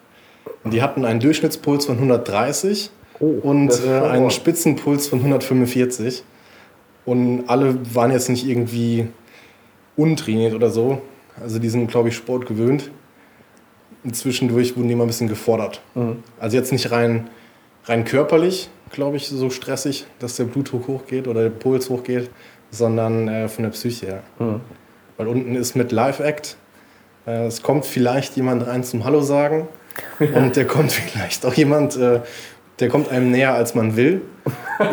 [0.64, 4.30] Und die hatten einen Durchschnittspuls von 130 und das ist äh, einen.
[4.30, 6.22] Spitzenpuls von 145.
[7.04, 9.08] Und alle waren jetzt nicht irgendwie
[9.96, 11.00] untrainiert oder so.
[11.40, 12.90] Also die sind, glaube ich, Sport gewöhnt.
[14.04, 15.80] Und zwischendurch wurden die mal ein bisschen gefordert.
[15.94, 16.22] Mhm.
[16.38, 17.28] Also jetzt nicht rein,
[17.86, 22.30] rein körperlich, glaube ich, so stressig, dass der Blutdruck hochgeht oder der Puls hochgeht,
[22.70, 24.22] sondern äh, von der Psyche her.
[24.38, 24.60] Mhm.
[25.16, 26.56] Weil unten ist mit Live-Act.
[27.26, 29.68] Äh, es kommt vielleicht jemand rein zum Hallo sagen.
[30.34, 32.20] Und der kommt vielleicht auch jemand, äh,
[32.80, 34.22] der kommt einem näher, als man will,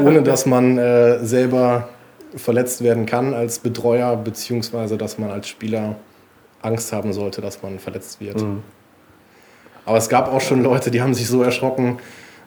[0.04, 1.90] ohne dass man äh, selber
[2.36, 5.96] verletzt werden kann als Betreuer, beziehungsweise dass man als Spieler
[6.62, 8.42] Angst haben sollte, dass man verletzt wird.
[8.42, 8.64] Mhm.
[9.86, 12.00] Aber es gab auch schon Leute, die haben sich so erschrocken,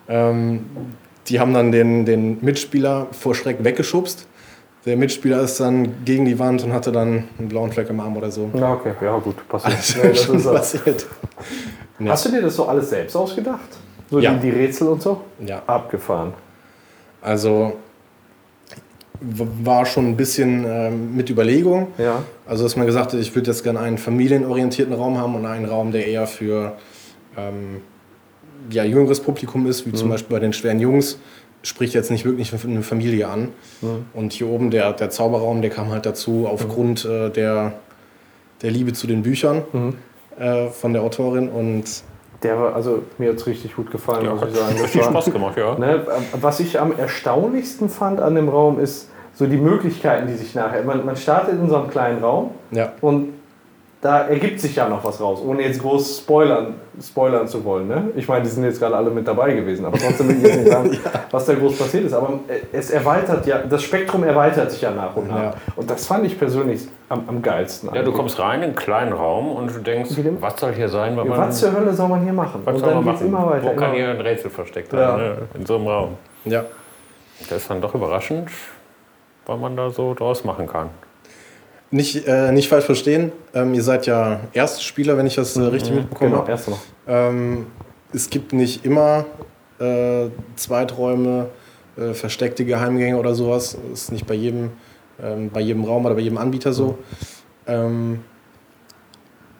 [0.09, 0.67] ähm,
[1.29, 4.27] die haben dann den, den Mitspieler vor Schreck weggeschubst.
[4.87, 8.17] Der Mitspieler ist dann gegen die Wand und hatte dann einen blauen Fleck im Arm
[8.17, 8.49] oder so.
[8.55, 8.93] Na, okay.
[9.03, 9.47] Ja, gut.
[9.49, 9.79] Passiert.
[9.79, 10.55] Das Ja, das ist das.
[10.55, 11.07] passiert.
[11.99, 12.13] Ja.
[12.13, 13.69] Hast du dir das so alles selbst ausgedacht?
[14.11, 14.35] So Ja.
[14.35, 15.21] die, die Rätsel und so?
[15.45, 16.33] Ja, Abgefahren.
[17.21, 17.75] also
[19.21, 21.89] war schon ein bisschen ähm, mit Überlegung.
[21.99, 22.23] Ja.
[22.47, 25.65] Also, dass man gesagt hat, ich würde jetzt gerne einen familienorientierten Raum haben und einen
[25.65, 26.77] Raum, der eher für
[27.37, 27.81] ähm,
[28.71, 31.19] ja, jüngeres Publikum ist, wie zum Beispiel bei den schweren Jungs,
[31.63, 33.49] spricht jetzt nicht wirklich eine Familie an.
[34.15, 37.73] Und hier oben der, der Zauberraum, der kam halt dazu aufgrund äh, der,
[38.63, 39.63] der Liebe zu den Büchern
[40.39, 41.49] äh, von der Autorin.
[41.49, 41.85] Und
[42.43, 44.73] Der war, also mir hat es richtig gut gefallen, Ja, muss hat ich sagen.
[44.75, 45.79] Das richtig war- Spaß gemacht, ja.
[45.79, 46.07] Ne,
[46.41, 50.83] was ich am erstaunlichsten fand an dem Raum ist so die Möglichkeiten, die sich nachher.
[50.83, 53.35] Man, man startet in so einem kleinen Raum ja, und
[54.01, 57.89] da ergibt sich ja noch was raus, ohne jetzt groß spoilern, spoilern zu wollen.
[57.89, 58.11] Ne?
[58.15, 60.57] Ich meine, die sind jetzt gerade alle mit dabei gewesen, aber trotzdem will ich jetzt
[60.61, 60.99] nicht sagen,
[61.33, 62.13] was da groß passiert ist.
[62.13, 62.39] Aber
[62.73, 65.43] es erweitert ja, das Spektrum erweitert sich ja nach und nach.
[65.43, 65.55] Ja.
[65.75, 67.91] Und das fand ich persönlich am, am geilsten.
[67.93, 71.17] Ja, du kommst rein in einen kleinen Raum und du denkst, was soll hier sein,
[71.17, 72.61] man, Was zur Hölle soll man hier machen?
[72.65, 73.27] was und soll dann man machen?
[73.27, 73.65] immer weiter.
[73.67, 75.11] Wo kann hier ein Rätsel versteckt Ja.
[75.11, 75.37] sein, ne?
[75.55, 76.11] in so einem Raum.
[76.45, 76.65] ja.
[77.49, 78.51] Das ist dann doch überraschend,
[79.47, 80.91] was man da so draus machen kann.
[81.91, 85.95] Nicht, äh, nicht falsch verstehen, ähm, ihr seid ja Erstspieler, wenn ich das äh, richtig
[85.95, 86.51] mitbekommen Genau, habe.
[86.51, 86.79] erst noch.
[87.07, 87.67] Ähm,
[88.13, 89.25] es gibt nicht immer
[89.81, 91.47] äh, Zweiträume,
[91.97, 93.79] äh, versteckte Geheimgänge oder sowas.
[93.91, 94.71] Das ist nicht bei jedem,
[95.23, 96.99] ähm, bei jedem Raum oder bei jedem Anbieter so.
[97.67, 98.21] Ähm,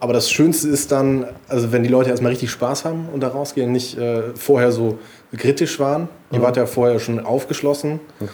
[0.01, 3.29] aber das Schönste ist dann, also wenn die Leute erstmal richtig Spaß haben und da
[3.29, 4.99] rausgehen, nicht äh, vorher so
[5.37, 6.09] kritisch waren.
[6.31, 8.01] Ihr wart ja vorher schon aufgeschlossen.
[8.21, 8.29] Ähm,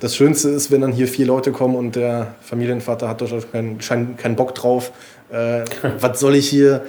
[0.00, 3.78] das Schönste ist, wenn dann hier vier Leute kommen und der Familienvater hat doch keinen,
[3.78, 4.92] keinen, keinen Bock drauf.
[5.30, 5.64] Äh,
[6.00, 6.82] was soll ich hier?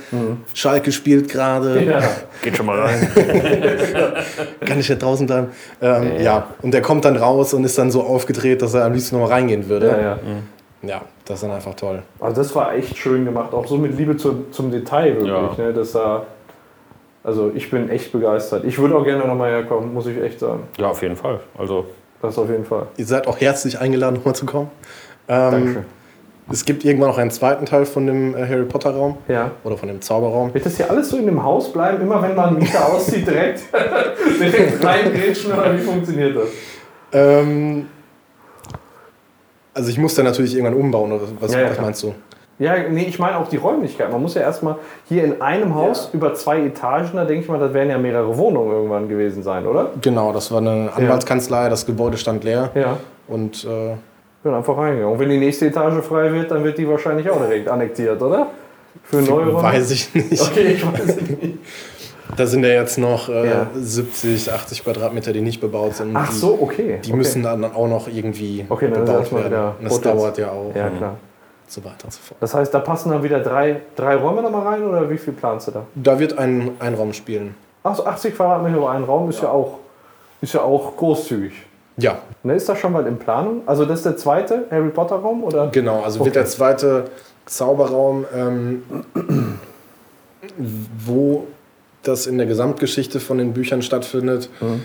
[0.53, 1.81] Schalke spielt gerade.
[1.81, 2.01] Ja.
[2.41, 3.07] Geht schon mal rein.
[4.65, 5.47] Kann ich ja draußen bleiben?
[5.81, 6.47] Ähm, ja.
[6.61, 9.27] und der kommt dann raus und ist dann so aufgedreht, dass er am liebsten noch
[9.27, 9.87] mal reingehen würde.
[9.87, 10.19] Ja, ja.
[10.81, 12.01] Ja, das ist dann einfach toll.
[12.19, 15.57] Also das war echt schön gemacht, auch so mit Liebe zu, zum Detail wirklich.
[15.57, 15.65] Ja.
[15.65, 15.73] Ne?
[15.73, 16.25] Das war,
[17.23, 18.63] also ich bin echt begeistert.
[18.63, 20.63] Ich würde auch gerne nochmal herkommen, muss ich echt sagen.
[20.77, 21.41] Ja, auf jeden Fall.
[21.57, 21.85] Also,
[22.21, 22.87] Das auf jeden Fall.
[22.97, 24.69] Ihr seid auch herzlich eingeladen, nochmal zu kommen.
[25.27, 25.85] Ähm, Dankeschön.
[26.51, 29.51] es gibt irgendwann noch einen zweiten Teil von dem äh, Harry Potter Raum Ja.
[29.63, 30.53] oder von dem Zauberraum.
[30.53, 33.61] Wird das hier alles so in dem Haus bleiben, immer wenn man Mieter auszieht, direkt,
[34.39, 36.49] direkt reingrätschen oder wie funktioniert das?
[37.13, 37.87] Ähm,
[39.73, 42.13] also ich muss dann natürlich irgendwann umbauen, oder was, Ja, ja, was meinst du?
[42.59, 44.11] Ja, nee, ich meine auch die Räumlichkeit.
[44.11, 44.75] Man muss ja erstmal
[45.07, 48.37] hier in einem Haus über zwei Etagen, da denke ich mal, das werden ja mehrere
[48.37, 49.91] Wohnungen irgendwann gewesen sein, oder?
[50.01, 52.97] Genau, das war eine Anwaltskanzlei, das Gebäude stand leer Ja.
[53.29, 53.95] und äh,
[54.43, 55.13] Bin einfach reingegangen.
[55.13, 58.47] Und wenn die nächste Etage frei wird, dann wird die wahrscheinlich auch direkt annektiert, oder?
[59.03, 59.63] Für neue Räume?
[59.63, 60.41] weiß ich nicht.
[60.51, 61.57] Okay, ich weiß es nicht.
[62.35, 63.67] Da sind ja jetzt noch äh, Ja.
[63.73, 66.11] 70, 80 Quadratmeter, die nicht bebaut sind.
[66.13, 66.99] Ach die, so, okay.
[67.03, 67.17] Die okay.
[67.17, 69.53] müssen dann auch noch irgendwie Okay, bebaut werden.
[69.79, 70.03] Und das Potenz.
[70.03, 70.91] dauert ja auch Ja,
[71.69, 72.37] und so weiter und so fort.
[72.41, 75.67] Das heißt, da passen dann wieder drei, drei Räume nochmal rein oder wie viel planst
[75.67, 75.85] du da?
[75.93, 77.53] Da wird ein, ein Raum spielen.
[77.83, 79.77] Ach so, 80 Quadratmeter über einen Raum ist ja, auch,
[80.41, 81.53] ist ja auch großzügig.
[81.97, 83.61] Ja, Ne, ist das schon mal in Planung?
[83.65, 85.67] Also das ist der zweite Harry Potter Raum oder?
[85.67, 86.01] genau.
[86.01, 86.25] Also Okay.
[86.27, 87.05] wird der zweite
[87.45, 88.83] Zauberraum, ähm,
[91.05, 91.47] wo
[92.03, 94.83] das in der Gesamtgeschichte von den Büchern stattfindet, Mhm.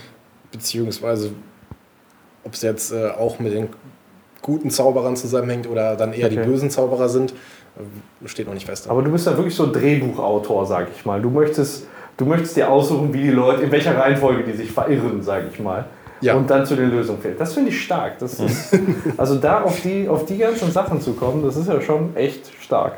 [0.53, 1.31] beziehungsweise
[2.45, 3.69] ob es jetzt äh, auch mit den
[4.45, 6.47] guten Zauberern zusammenhängt oder dann eher die Okay.
[6.47, 8.89] bösen Zauberer sind, äh, steht noch nicht fest.
[8.89, 11.21] Aber du bist ja wirklich so ein Drehbuchautor, sag ich mal.
[11.21, 11.87] Du möchtest,
[12.19, 15.59] du möchtest dir aussuchen, wie die Leute, in welcher Reihenfolge die sich verirren, sag ich
[15.59, 15.87] mal.
[16.21, 16.35] Ja.
[16.35, 17.41] Und dann zu den Lösungen fehlt.
[17.41, 18.19] Das finde ich stark.
[18.19, 18.79] Das ist,
[19.17, 22.51] also da auf die, auf die ganzen Sachen zu kommen, das ist ja schon echt
[22.63, 22.97] stark.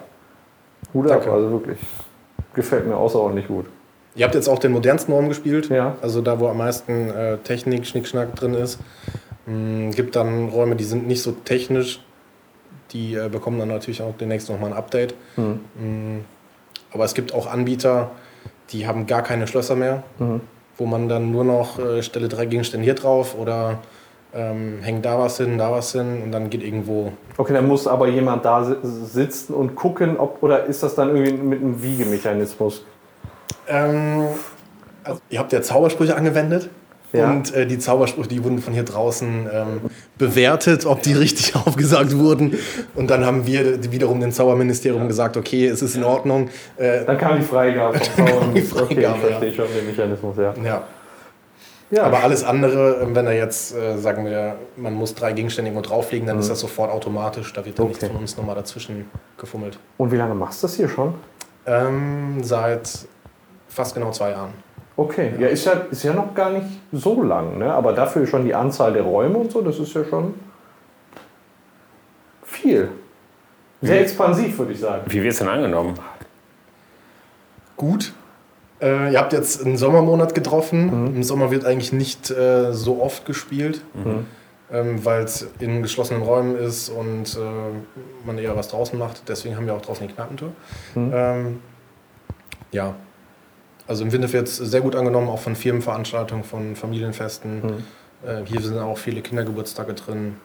[0.93, 1.79] Hut ab, also wirklich.
[2.55, 3.67] Gefällt mir außerordentlich gut.
[4.15, 5.95] Ihr habt jetzt auch den modernsten Raum gespielt, Ja.
[6.03, 8.79] also da, wo am meisten äh, Technik, Schnickschnack drin ist.
[9.47, 12.01] Mm, gibt dann Räume, die sind nicht so technisch,
[12.93, 15.15] die äh, bekommen dann natürlich auch demnächst nochmal ein Update.
[15.37, 15.61] Mhm.
[15.77, 16.25] Mm,
[16.93, 18.11] aber es gibt auch Anbieter,
[18.71, 20.41] die haben gar keine Schlösser mehr, Mhm.
[20.77, 23.79] wo man dann nur noch äh, stelle drei Gegenstände hier drauf oder
[24.35, 27.13] ähm, hängt da was hin, da was hin und dann geht irgendwo.
[27.39, 31.15] Okay, dann muss aber jemand da si- sitzen und gucken, ob, oder ist das dann
[31.17, 32.85] irgendwie mit einem Wiegemechanismus?
[33.69, 34.27] Ähm,
[35.05, 36.69] also, ihr habt ja Zaubersprüche angewendet.
[37.17, 37.31] Ja.
[37.31, 39.81] Und äh, die Zaubersprüche, die wurden von hier draußen ähm,
[40.19, 42.59] bewertet, ob die richtig aufgesagt wurden.
[42.95, 46.49] Und dann haben wir wiederum dem Zauberministerium gesagt, okay, es ist in Ordnung.
[46.77, 48.55] Äh, Dann kam die Freigabe vom Zaun.
[48.55, 49.55] die Freigabe, okay, ich verstehe ja.
[49.55, 50.55] schon den Mechanismus, ja.
[50.65, 50.85] ja.
[51.91, 52.03] ja.
[52.03, 55.89] Aber alles andere, ähm, wenn er jetzt, äh, sagen wir, man muss drei Gegenstände irgendwo
[55.89, 57.53] drauflegen, dann ist das sofort automatisch.
[57.53, 58.07] Da wird dann nichts Mhm.
[58.07, 58.13] Okay.
[58.15, 59.79] von uns nochmal dazwischen gefummelt.
[59.99, 61.15] Und wie lange machst du das hier schon?
[61.67, 62.89] Ähm, seit
[63.69, 64.51] fast genau zwei Jahren.
[64.97, 67.73] Okay, ja, ist ja, ist ja noch gar nicht so lang, ne?
[67.73, 70.35] aber dafür schon die Anzahl der Räume und so, das ist ja schon
[72.43, 72.89] viel.
[73.83, 75.03] Sehr expansiv, würde ich sagen.
[75.07, 75.95] wie wird es denn angenommen?
[77.77, 78.13] gut.
[78.81, 81.15] Äh, ihr habt jetzt einen Sommermonat getroffen.
[81.15, 83.83] Im Sommer wird eigentlich nicht äh, so oft gespielt,
[84.71, 89.29] ähm, weil es in geschlossenen Räumen ist und äh, man eher was draußen macht.
[89.29, 90.51] Deswegen haben wir auch draußen die Kneipentour.
[90.95, 91.61] Ähm,
[92.73, 92.95] ja.
[93.87, 97.63] Also im Winter wird es sehr gut angenommen, auch von Firmenveranstaltungen, von Familienfesten.
[98.27, 100.37] Äh, hier sind auch viele Kindergeburtstage drin.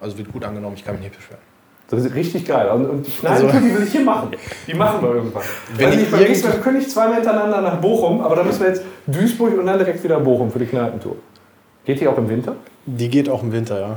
[0.00, 1.40] Also wird gut angenommen, ich kann mich nicht beschweren.
[1.90, 2.68] Das ist richtig geil.
[2.70, 4.30] Und, und die Kneipentour, Also- die will ich hier machen.
[4.66, 5.42] Die machen wir irgendwann.
[5.76, 8.36] Wenn Weiß ich nicht, beim nächsten Mal, wir können nicht zweimal hintereinander nach Bochum, aber
[8.36, 11.16] dann müssen wir jetzt Duisburg und dann direkt wieder Bochum für die Kneipentour.
[11.86, 12.56] Geht die auch im Winter?
[12.84, 13.96] Die geht auch im Winter, ja.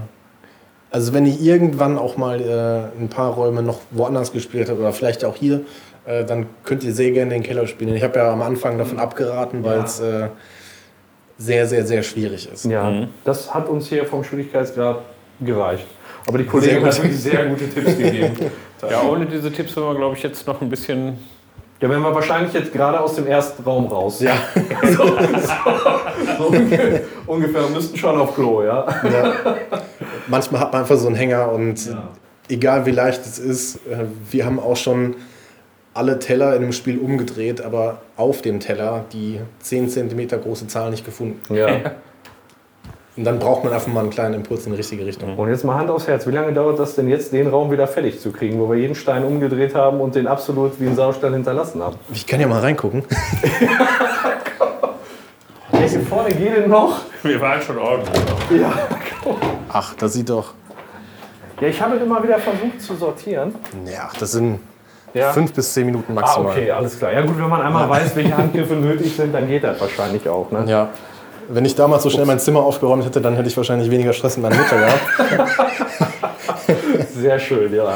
[0.90, 4.92] Also wenn ihr irgendwann auch mal äh, ein paar Räume noch woanders gespielt habt oder
[4.94, 5.62] vielleicht auch hier,
[6.06, 7.96] äh, dann könnt ihr sehr gerne den Keller spielen.
[7.96, 9.84] Ich habe ja am Anfang davon abgeraten, weil Ja.
[9.84, 10.28] es äh,
[11.38, 12.66] sehr, sehr, sehr schwierig ist.
[12.66, 13.08] Ja, Mhm.
[13.24, 15.00] das hat uns hier vom Schwierigkeitsgrad
[15.40, 15.86] gereicht.
[16.28, 18.36] Aber die Kollegin Sehr hat wirklich sehr gute Tipps gegeben.
[18.90, 21.20] Ja, ohne diese Tipps würden wir, glaube ich, jetzt noch ein bisschen.
[21.82, 24.22] Ja, wenn wir wahrscheinlich jetzt gerade aus dem ersten Raum raus.
[24.22, 24.34] Ja.
[24.98, 25.14] so, so,
[26.40, 28.88] so ungefähr, ungefähr, wir müssten schon auf Klo, ja.
[29.04, 29.34] Ja.
[30.26, 32.10] Manchmal hat man einfach so einen Hänger und Ja.
[32.50, 35.16] egal wie leicht es ist, äh, wir haben auch schon
[35.94, 40.90] alle Teller in dem Spiel umgedreht, aber auf dem Teller die 10 cm große Zahl
[40.92, 41.40] nicht gefunden.
[41.54, 41.68] ja.
[43.18, 45.38] Und dann braucht man einfach mal einen kleinen Impuls in die richtige Richtung.
[45.38, 46.26] Und jetzt mal Hand aufs Herz.
[46.26, 48.96] Wie lange dauert das denn jetzt, den Raum wieder fertig zu kriegen, wo wir jeden
[48.96, 51.98] Stein umgedreht haben und den absolut wie einen Saustall hinterlassen haben?
[52.14, 53.04] Ich kann ja mal reingucken.
[55.74, 57.02] Hier vorne geht denn noch?
[57.22, 58.22] Wir waren schon ordentlich.
[58.62, 58.72] Ja.
[59.68, 60.54] Ach, das sieht doch.
[61.60, 63.54] Ja, ich habe immer wieder versucht zu sortieren.
[63.86, 64.60] Ja, das sind
[65.14, 65.32] Ja.
[65.32, 66.52] fünf bis zehn Minuten Ah, maximal.
[66.52, 67.12] okay, alles klar.
[67.14, 70.50] Ja gut, wenn man einmal weiß, welche Handgriffe nötig sind, dann geht das wahrscheinlich auch.
[70.52, 70.64] Ne?
[70.68, 70.90] Ja.
[71.50, 74.38] Wenn ich damals so schnell mein Zimmer aufgeräumt hätte, dann hätte ich wahrscheinlich weniger Stress
[74.38, 75.02] mit meiner Mutter gehabt.
[77.14, 77.94] Sehr schön, ja.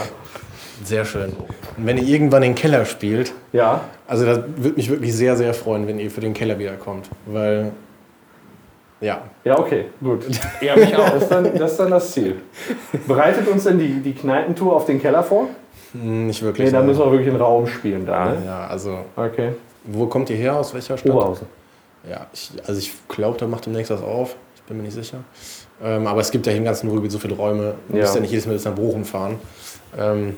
[0.83, 1.33] Sehr schön.
[1.77, 5.53] Und wenn ihr irgendwann den Keller spielt, Ja, also das würde mich wirklich sehr, sehr
[5.53, 7.09] freuen, wenn ihr für den Keller wiederkommt.
[7.25, 7.71] Weil,
[9.01, 10.25] ja, ja, okay, gut.
[10.61, 11.09] Ja, mich auch.
[11.11, 12.41] Das ist dann das, ist dann das Ziel.
[13.07, 15.47] Bereitet uns denn die, die Kneipentour auf den Keller vor?
[15.93, 16.65] nicht wirklich.
[16.67, 18.05] Nee, da müssen wir wirklich einen Raum spielen.
[18.05, 18.43] Da, ne?
[18.45, 19.53] ja, also, Okay.
[19.85, 20.57] wo kommt ihr her?
[20.57, 21.11] Aus welcher Stadt?
[21.13, 21.47] Oberhausen.
[22.09, 24.35] Ja, ich, also ich glaube, da macht demnächst was auf.
[24.55, 25.19] Ich bin mir nicht sicher.
[25.83, 27.75] Ähm, aber es gibt ja hier im ganzen Ruhrgebiet so viele Räume.
[27.89, 28.01] Ihr Ja.
[28.01, 29.39] müsst ja nicht jedes Mal bis nach Bochum fahren,
[29.97, 30.35] ähm,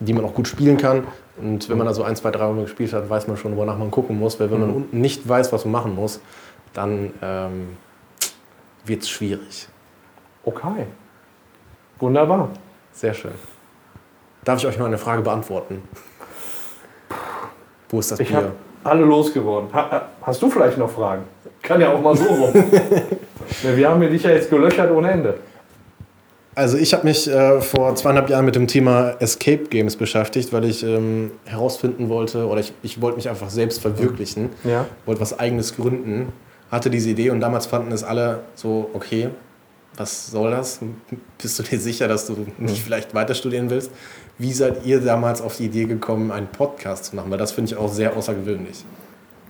[0.00, 1.04] die man auch gut spielen kann.
[1.36, 3.76] Und wenn man da so ein, zwei, drei Räume gespielt hat, weiß man schon, wonach
[3.76, 4.38] man gucken muss.
[4.40, 6.20] Weil wenn man unten nicht weiß, was man machen muss,
[6.72, 7.76] dann ähm,
[8.84, 9.68] wird es schwierig.
[10.44, 10.86] Okay.
[11.98, 12.50] Wunderbar.
[12.92, 13.32] Sehr schön.
[14.44, 15.82] Darf ich euch mal eine Frage beantworten?
[17.88, 18.52] Wo ist das Ich Bier?
[18.82, 19.72] alle losgeworden.
[19.72, 21.22] Ha, hast du vielleicht noch Fragen?
[21.62, 22.52] Kann ja auch mal so rum.
[23.62, 25.34] Ne, Wir haben dich ja jetzt gelöchert ohne Ende.
[26.54, 30.64] Also ich habe mich äh, vor zweieinhalb Jahren mit dem Thema Escape Games beschäftigt, weil
[30.64, 34.86] ich ähm, herausfinden wollte, oder ich, ich wollte mich einfach selbst verwirklichen, Ja.
[35.04, 36.32] wollte was eigenes gründen,
[36.74, 39.30] hatte diese Idee und damals fanden es alle so, okay,
[39.96, 40.80] was soll das?
[41.40, 43.92] Bist du dir sicher, dass du nicht vielleicht weiter studieren willst?
[44.38, 47.30] Wie seid ihr damals auf die Idee gekommen, einen Podcast zu machen?
[47.30, 48.84] Weil das finde ich auch sehr außergewöhnlich.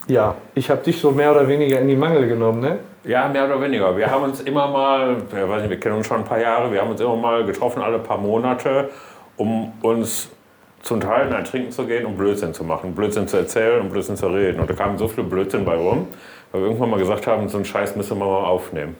[0.06, 2.78] Ja, ich habe dich so mehr oder weniger in die Mangel genommen, ne?
[3.04, 3.96] Ja, mehr oder weniger.
[3.96, 6.70] Wir haben uns immer mal, ich weiß nicht, wir kennen uns schon ein paar Jahre,
[6.70, 8.90] wir haben uns immer mal getroffen, alle paar Monate,
[9.38, 10.28] um uns
[10.82, 12.94] zu unterhalten, ein Trinken zu gehen und Blödsinn zu machen.
[12.94, 14.60] Blödsinn zu erzählen und Blödsinn zu reden.
[14.60, 16.08] Und da kam so viel Blödsinn bei rum,
[16.54, 18.94] weil wir irgendwann mal gesagt haben, so einen Scheiß müssen wir mal aufnehmen.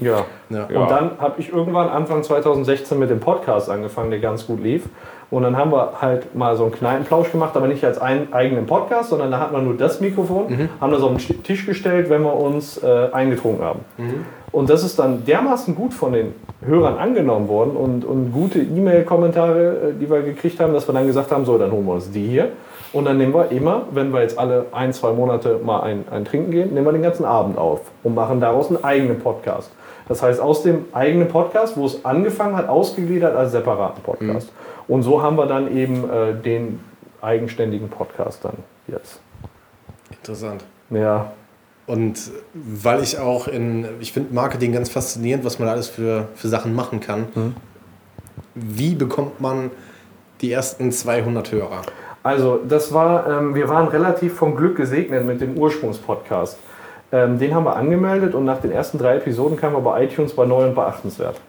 [0.00, 0.24] Ja.
[0.50, 0.64] Ja.
[0.66, 4.84] Und dann habe ich irgendwann Anfang 2016 mit dem Podcast angefangen, der ganz gut lief.
[5.30, 8.66] Und dann haben wir halt mal so einen Kneipenplausch gemacht, aber nicht als einen eigenen
[8.66, 12.10] Podcast, sondern da hat man nur das Mikrofon, haben das auf den Sch- Tisch gestellt,
[12.10, 13.80] wenn wir uns äh, eingetrunken haben.
[14.52, 16.34] Und das ist dann dermaßen gut von den
[16.66, 21.06] Hörern angenommen worden und, und gute E-Mail-Kommentare, äh, die wir gekriegt haben, dass wir dann
[21.06, 22.48] gesagt haben, so, dann holen wir uns die hier.
[22.92, 26.24] Und dann nehmen wir immer, wenn wir jetzt alle ein, zwei Monate mal ein, ein
[26.24, 29.70] Trinken gehen, nehmen wir den ganzen Abend auf und machen daraus einen eigenen Podcast.
[30.08, 34.52] Das heißt, aus dem eigenen Podcast, wo es angefangen hat, ausgegliedert als separaten Podcast.
[34.88, 36.80] Und so haben wir dann eben äh, den
[37.20, 38.54] eigenständigen Podcast dann
[38.88, 39.20] jetzt.
[40.10, 40.64] Interessant.
[40.90, 41.32] Ja,
[41.86, 42.18] Und
[42.54, 46.74] weil ich auch in, ich finde Marketing ganz faszinierend, was man alles für, für Sachen
[46.74, 47.28] machen kann.
[48.54, 49.70] Wie bekommt man
[50.40, 51.82] die ersten 200 Hörer?
[52.22, 56.58] Also, das war, ähm, wir waren relativ vom Glück gesegnet mit dem Ursprungspodcast.
[57.12, 60.34] Ähm, den haben wir angemeldet und nach den ersten drei Episoden kamen wir bei iTunes
[60.34, 61.40] bei neu und beachtenswert.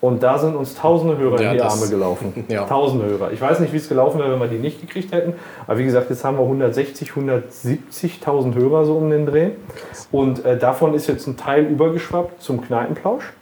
[0.00, 2.44] Und da sind uns tausende Hörer Ja, in die Arme gelaufen.
[2.48, 2.64] Ja.
[2.64, 3.30] Tausende Hörer.
[3.32, 5.34] Ich weiß nicht, wie es gelaufen wäre, wenn wir die nicht gekriegt hätten.
[5.66, 9.50] Aber wie gesagt, jetzt haben wir 160, 170.000 Hörer so um den Dreh.
[10.10, 13.32] Und äh, davon ist jetzt ein Teil übergeschwappt zum Kneipenplausch.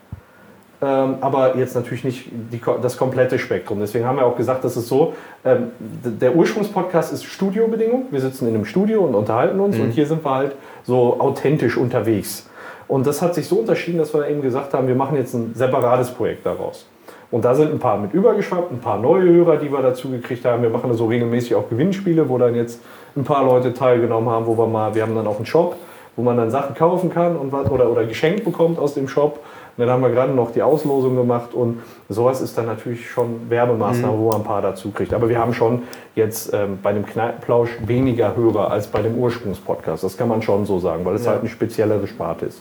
[0.83, 3.81] Ähm, aber jetzt natürlich nicht die, das komplette Spektrum.
[3.81, 5.13] Deswegen haben wir auch gesagt, das ist so,
[5.45, 8.07] ähm, der Ursprungspodcast ist Studiobedingung.
[8.11, 11.77] Wir sitzen in einem Studio und unterhalten uns und hier sind wir halt so authentisch
[11.77, 12.49] unterwegs.
[12.89, 15.53] Und das hat sich so unterschieden, dass wir eben gesagt haben, wir machen jetzt ein
[15.55, 16.87] separates Projekt daraus.
[17.31, 20.45] Und da sind ein paar mit übergeschwappt, ein paar neue Hörer, die wir dazu gekriegt
[20.45, 20.63] haben.
[20.63, 22.81] Wir machen so regelmäßig auch Gewinnspiele, wo dann jetzt
[23.17, 25.77] ein paar Leute teilgenommen haben, wo wir mal, wir haben dann auch einen Shop,
[26.21, 29.41] wo man dann Sachen kaufen kann und was, oder, oder geschenkt bekommt aus dem Shop.
[29.77, 31.81] Und dann haben wir gerade noch die Auslosung gemacht und
[32.11, 35.15] sowas ist dann natürlich schon Werbemaßnahme, wo man ein paar dazu kriegt.
[35.15, 40.05] Aber wir haben schon jetzt ähm, bei dem Kneipenplausch weniger Hörer als bei dem Ursprungspodcast.
[40.05, 41.31] Das kann man schon so sagen, weil es Ja.
[41.31, 42.61] halt eine speziellere Sparte ist.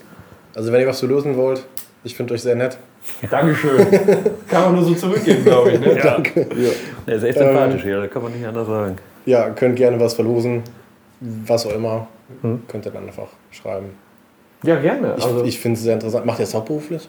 [0.56, 1.66] Also wenn ihr was verlosen wollt,
[2.04, 2.78] ich finde euch sehr nett.
[3.30, 3.86] Dankeschön.
[4.48, 5.80] kann man nur so zurückgeben, glaube ich.
[5.80, 5.98] Ne?
[6.02, 6.40] Danke.
[6.56, 6.70] Ja.
[7.06, 8.96] Der ist echt Ähm, sympathisch hier, das kann man nicht anders sagen.
[9.26, 10.62] ja, könnt gerne was verlosen.
[11.20, 12.06] Was auch immer.
[12.42, 12.62] Hm.
[12.68, 13.90] Könnt ihr dann einfach schreiben.
[14.62, 15.14] Ja, gerne.
[15.16, 16.24] Ich, Also, ich finde es sehr interessant.
[16.26, 17.08] Macht ihr es hauptberuflich?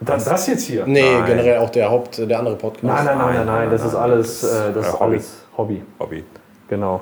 [0.00, 0.84] das, das jetzt hier?
[0.86, 1.26] Nee, Nein.
[1.26, 2.82] generell auch der Haupt, der andere Podcast.
[2.84, 4.88] Nein, nein, nein, nein, nein, das nein, ist nein, alles, das ist, äh, das äh,
[4.88, 5.04] ist Hobby.
[5.12, 5.82] alles Hobby.
[6.00, 6.24] Hobby.
[6.68, 7.00] Genau.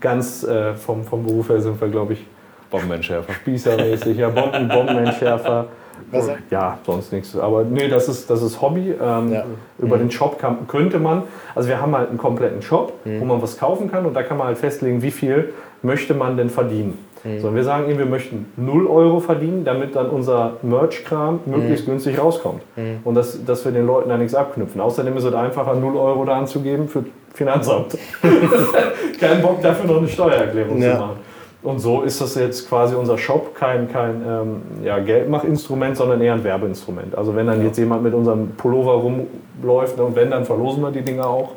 [0.00, 2.26] Ganz äh, vom, vom Beruf her sind wir, glaube ich,
[2.70, 3.32] Bombenentschärfer.
[3.32, 4.16] spießermäßig.
[4.18, 5.66] Ja, Bomben, Bombenentschärfer.
[6.10, 6.30] Was?
[6.50, 7.36] Ja, sonst nichts.
[7.36, 8.94] Aber nee, das ist, das ist Hobby.
[9.00, 9.44] Ähm, Ja.
[9.78, 11.24] Über den Shop kann, könnte man,
[11.54, 14.36] also wir haben halt einen kompletten Shop, wo man was kaufen kann und da kann
[14.38, 16.98] man halt festlegen, wie viel möchte man denn verdienen.
[17.40, 21.84] So, und wir sagen ihnen, wir möchten 0 Euro verdienen, damit dann unser Merch-Kram möglichst
[21.86, 22.62] günstig rauskommt.
[23.04, 24.80] Und das, dass wir den Leuten da nichts abknüpfen.
[24.80, 27.98] Außerdem ist es einfacher, 0 Euro da anzugeben für Finanzamt.
[29.20, 30.94] Kein Bock dafür noch eine Steuererklärung Ja.
[30.94, 31.16] zu machen.
[31.60, 36.34] Und so ist das jetzt quasi unser Shop kein, kein ähm, ja, Geldmachinstrument, sondern eher
[36.34, 37.18] ein Werbeinstrument.
[37.18, 40.92] Also wenn dann jetzt jemand mit unserem Pullover rumläuft ne, und wenn, dann verlosen wir
[40.92, 41.50] die Dinger auch.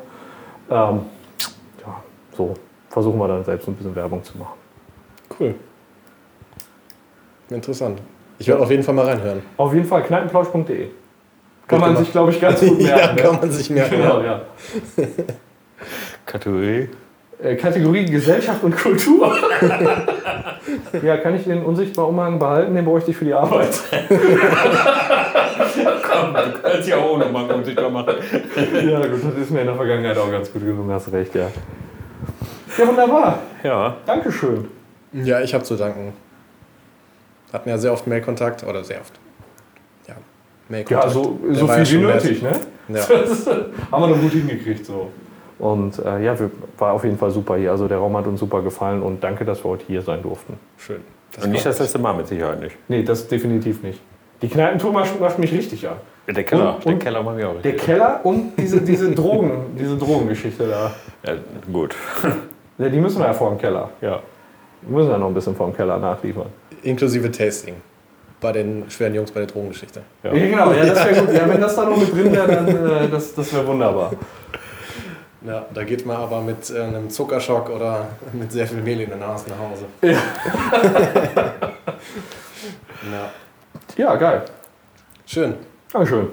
[0.70, 1.00] Ähm,
[1.86, 2.02] ja,
[2.36, 2.54] so
[2.92, 4.54] versuchen wir dann selbst ein bisschen Werbung zu machen.
[5.40, 5.54] Cool.
[7.48, 8.00] Interessant.
[8.38, 9.42] Ich werde auf jeden Fall mal reinhören.
[9.56, 10.88] Auf jeden Fall kneipenplausch.de.
[11.66, 13.00] Kann man sich, glaube ich, ganz gut merken.
[13.00, 13.22] ja, ne?
[13.22, 13.96] kann man sich merken.
[13.96, 14.42] Genau, ja.
[16.26, 16.88] Kategorie.
[17.42, 19.36] Äh, Kategorie Gesellschaft und Kultur.
[21.02, 22.74] ja, kann ich den unsichtbaren Umhang behalten?
[22.74, 23.70] Den bräuchte ich für die Arbeit.
[26.02, 28.14] Komm, du kannst ja auch nochmal unsichtbar machen.
[28.86, 31.48] ja, gut, das ist mir in der Vergangenheit auch ganz gut gelungen, hast recht, ja.
[32.78, 33.38] Ja, wunderbar.
[33.62, 34.68] Ja, Dankeschön.
[35.12, 36.12] Ja, ich habe zu danken.
[37.52, 39.12] Hatten ja sehr oft Mailkontakt, oder sehr oft.
[40.08, 40.20] Ja, Ja,
[40.68, 41.10] Mailkontakt.
[41.12, 42.52] so, Der so war viel ja wie nötig, ne?
[42.88, 42.94] Ja.
[43.08, 45.10] Das haben wir noch gut hingekriegt so.
[45.58, 47.70] Und äh, ja, wir, war auf jeden Fall super hier.
[47.70, 50.54] Also der Raum hat uns super gefallen und danke, dass wir heute hier sein durften.
[50.78, 51.02] Schön.
[51.34, 52.76] Das und nicht das letzte Mal mit Sicherheit nicht.
[52.88, 54.00] Nee, das definitiv nicht.
[54.42, 55.96] Die Kneipentour macht, macht mich richtig an.
[56.26, 57.84] Der Keller, Und- der und- Keller macht mir auch Der richtig.
[57.84, 60.92] Keller und diese, diese Drogen, diese Drogengeschichte da.
[61.26, 61.36] Ja,
[61.72, 61.94] gut.
[62.78, 63.90] Ja, die müssen wir ja vor dem Keller.
[64.00, 64.20] Ja.
[64.82, 66.46] Die müssen ja noch ein bisschen vor dem Keller nachliefern.
[66.82, 67.76] Inklusive Tasting.
[68.40, 70.02] Bei den schweren Jungs bei der Drogengeschichte.
[70.24, 71.34] Ja, genau, ja, das wäre gut.
[71.34, 74.12] Ja, wenn das da noch mit drin wäre, dann äh, das, das wäre wunderbar.
[75.46, 79.10] Ja, da geht man aber mit äh, einem Zuckerschock oder mit sehr viel Mehl in
[79.10, 79.84] der Nase nach Hause.
[80.02, 80.18] Ja.
[83.96, 84.44] Ja, geil.
[85.26, 85.54] Schön.
[85.92, 86.28] Dankeschön.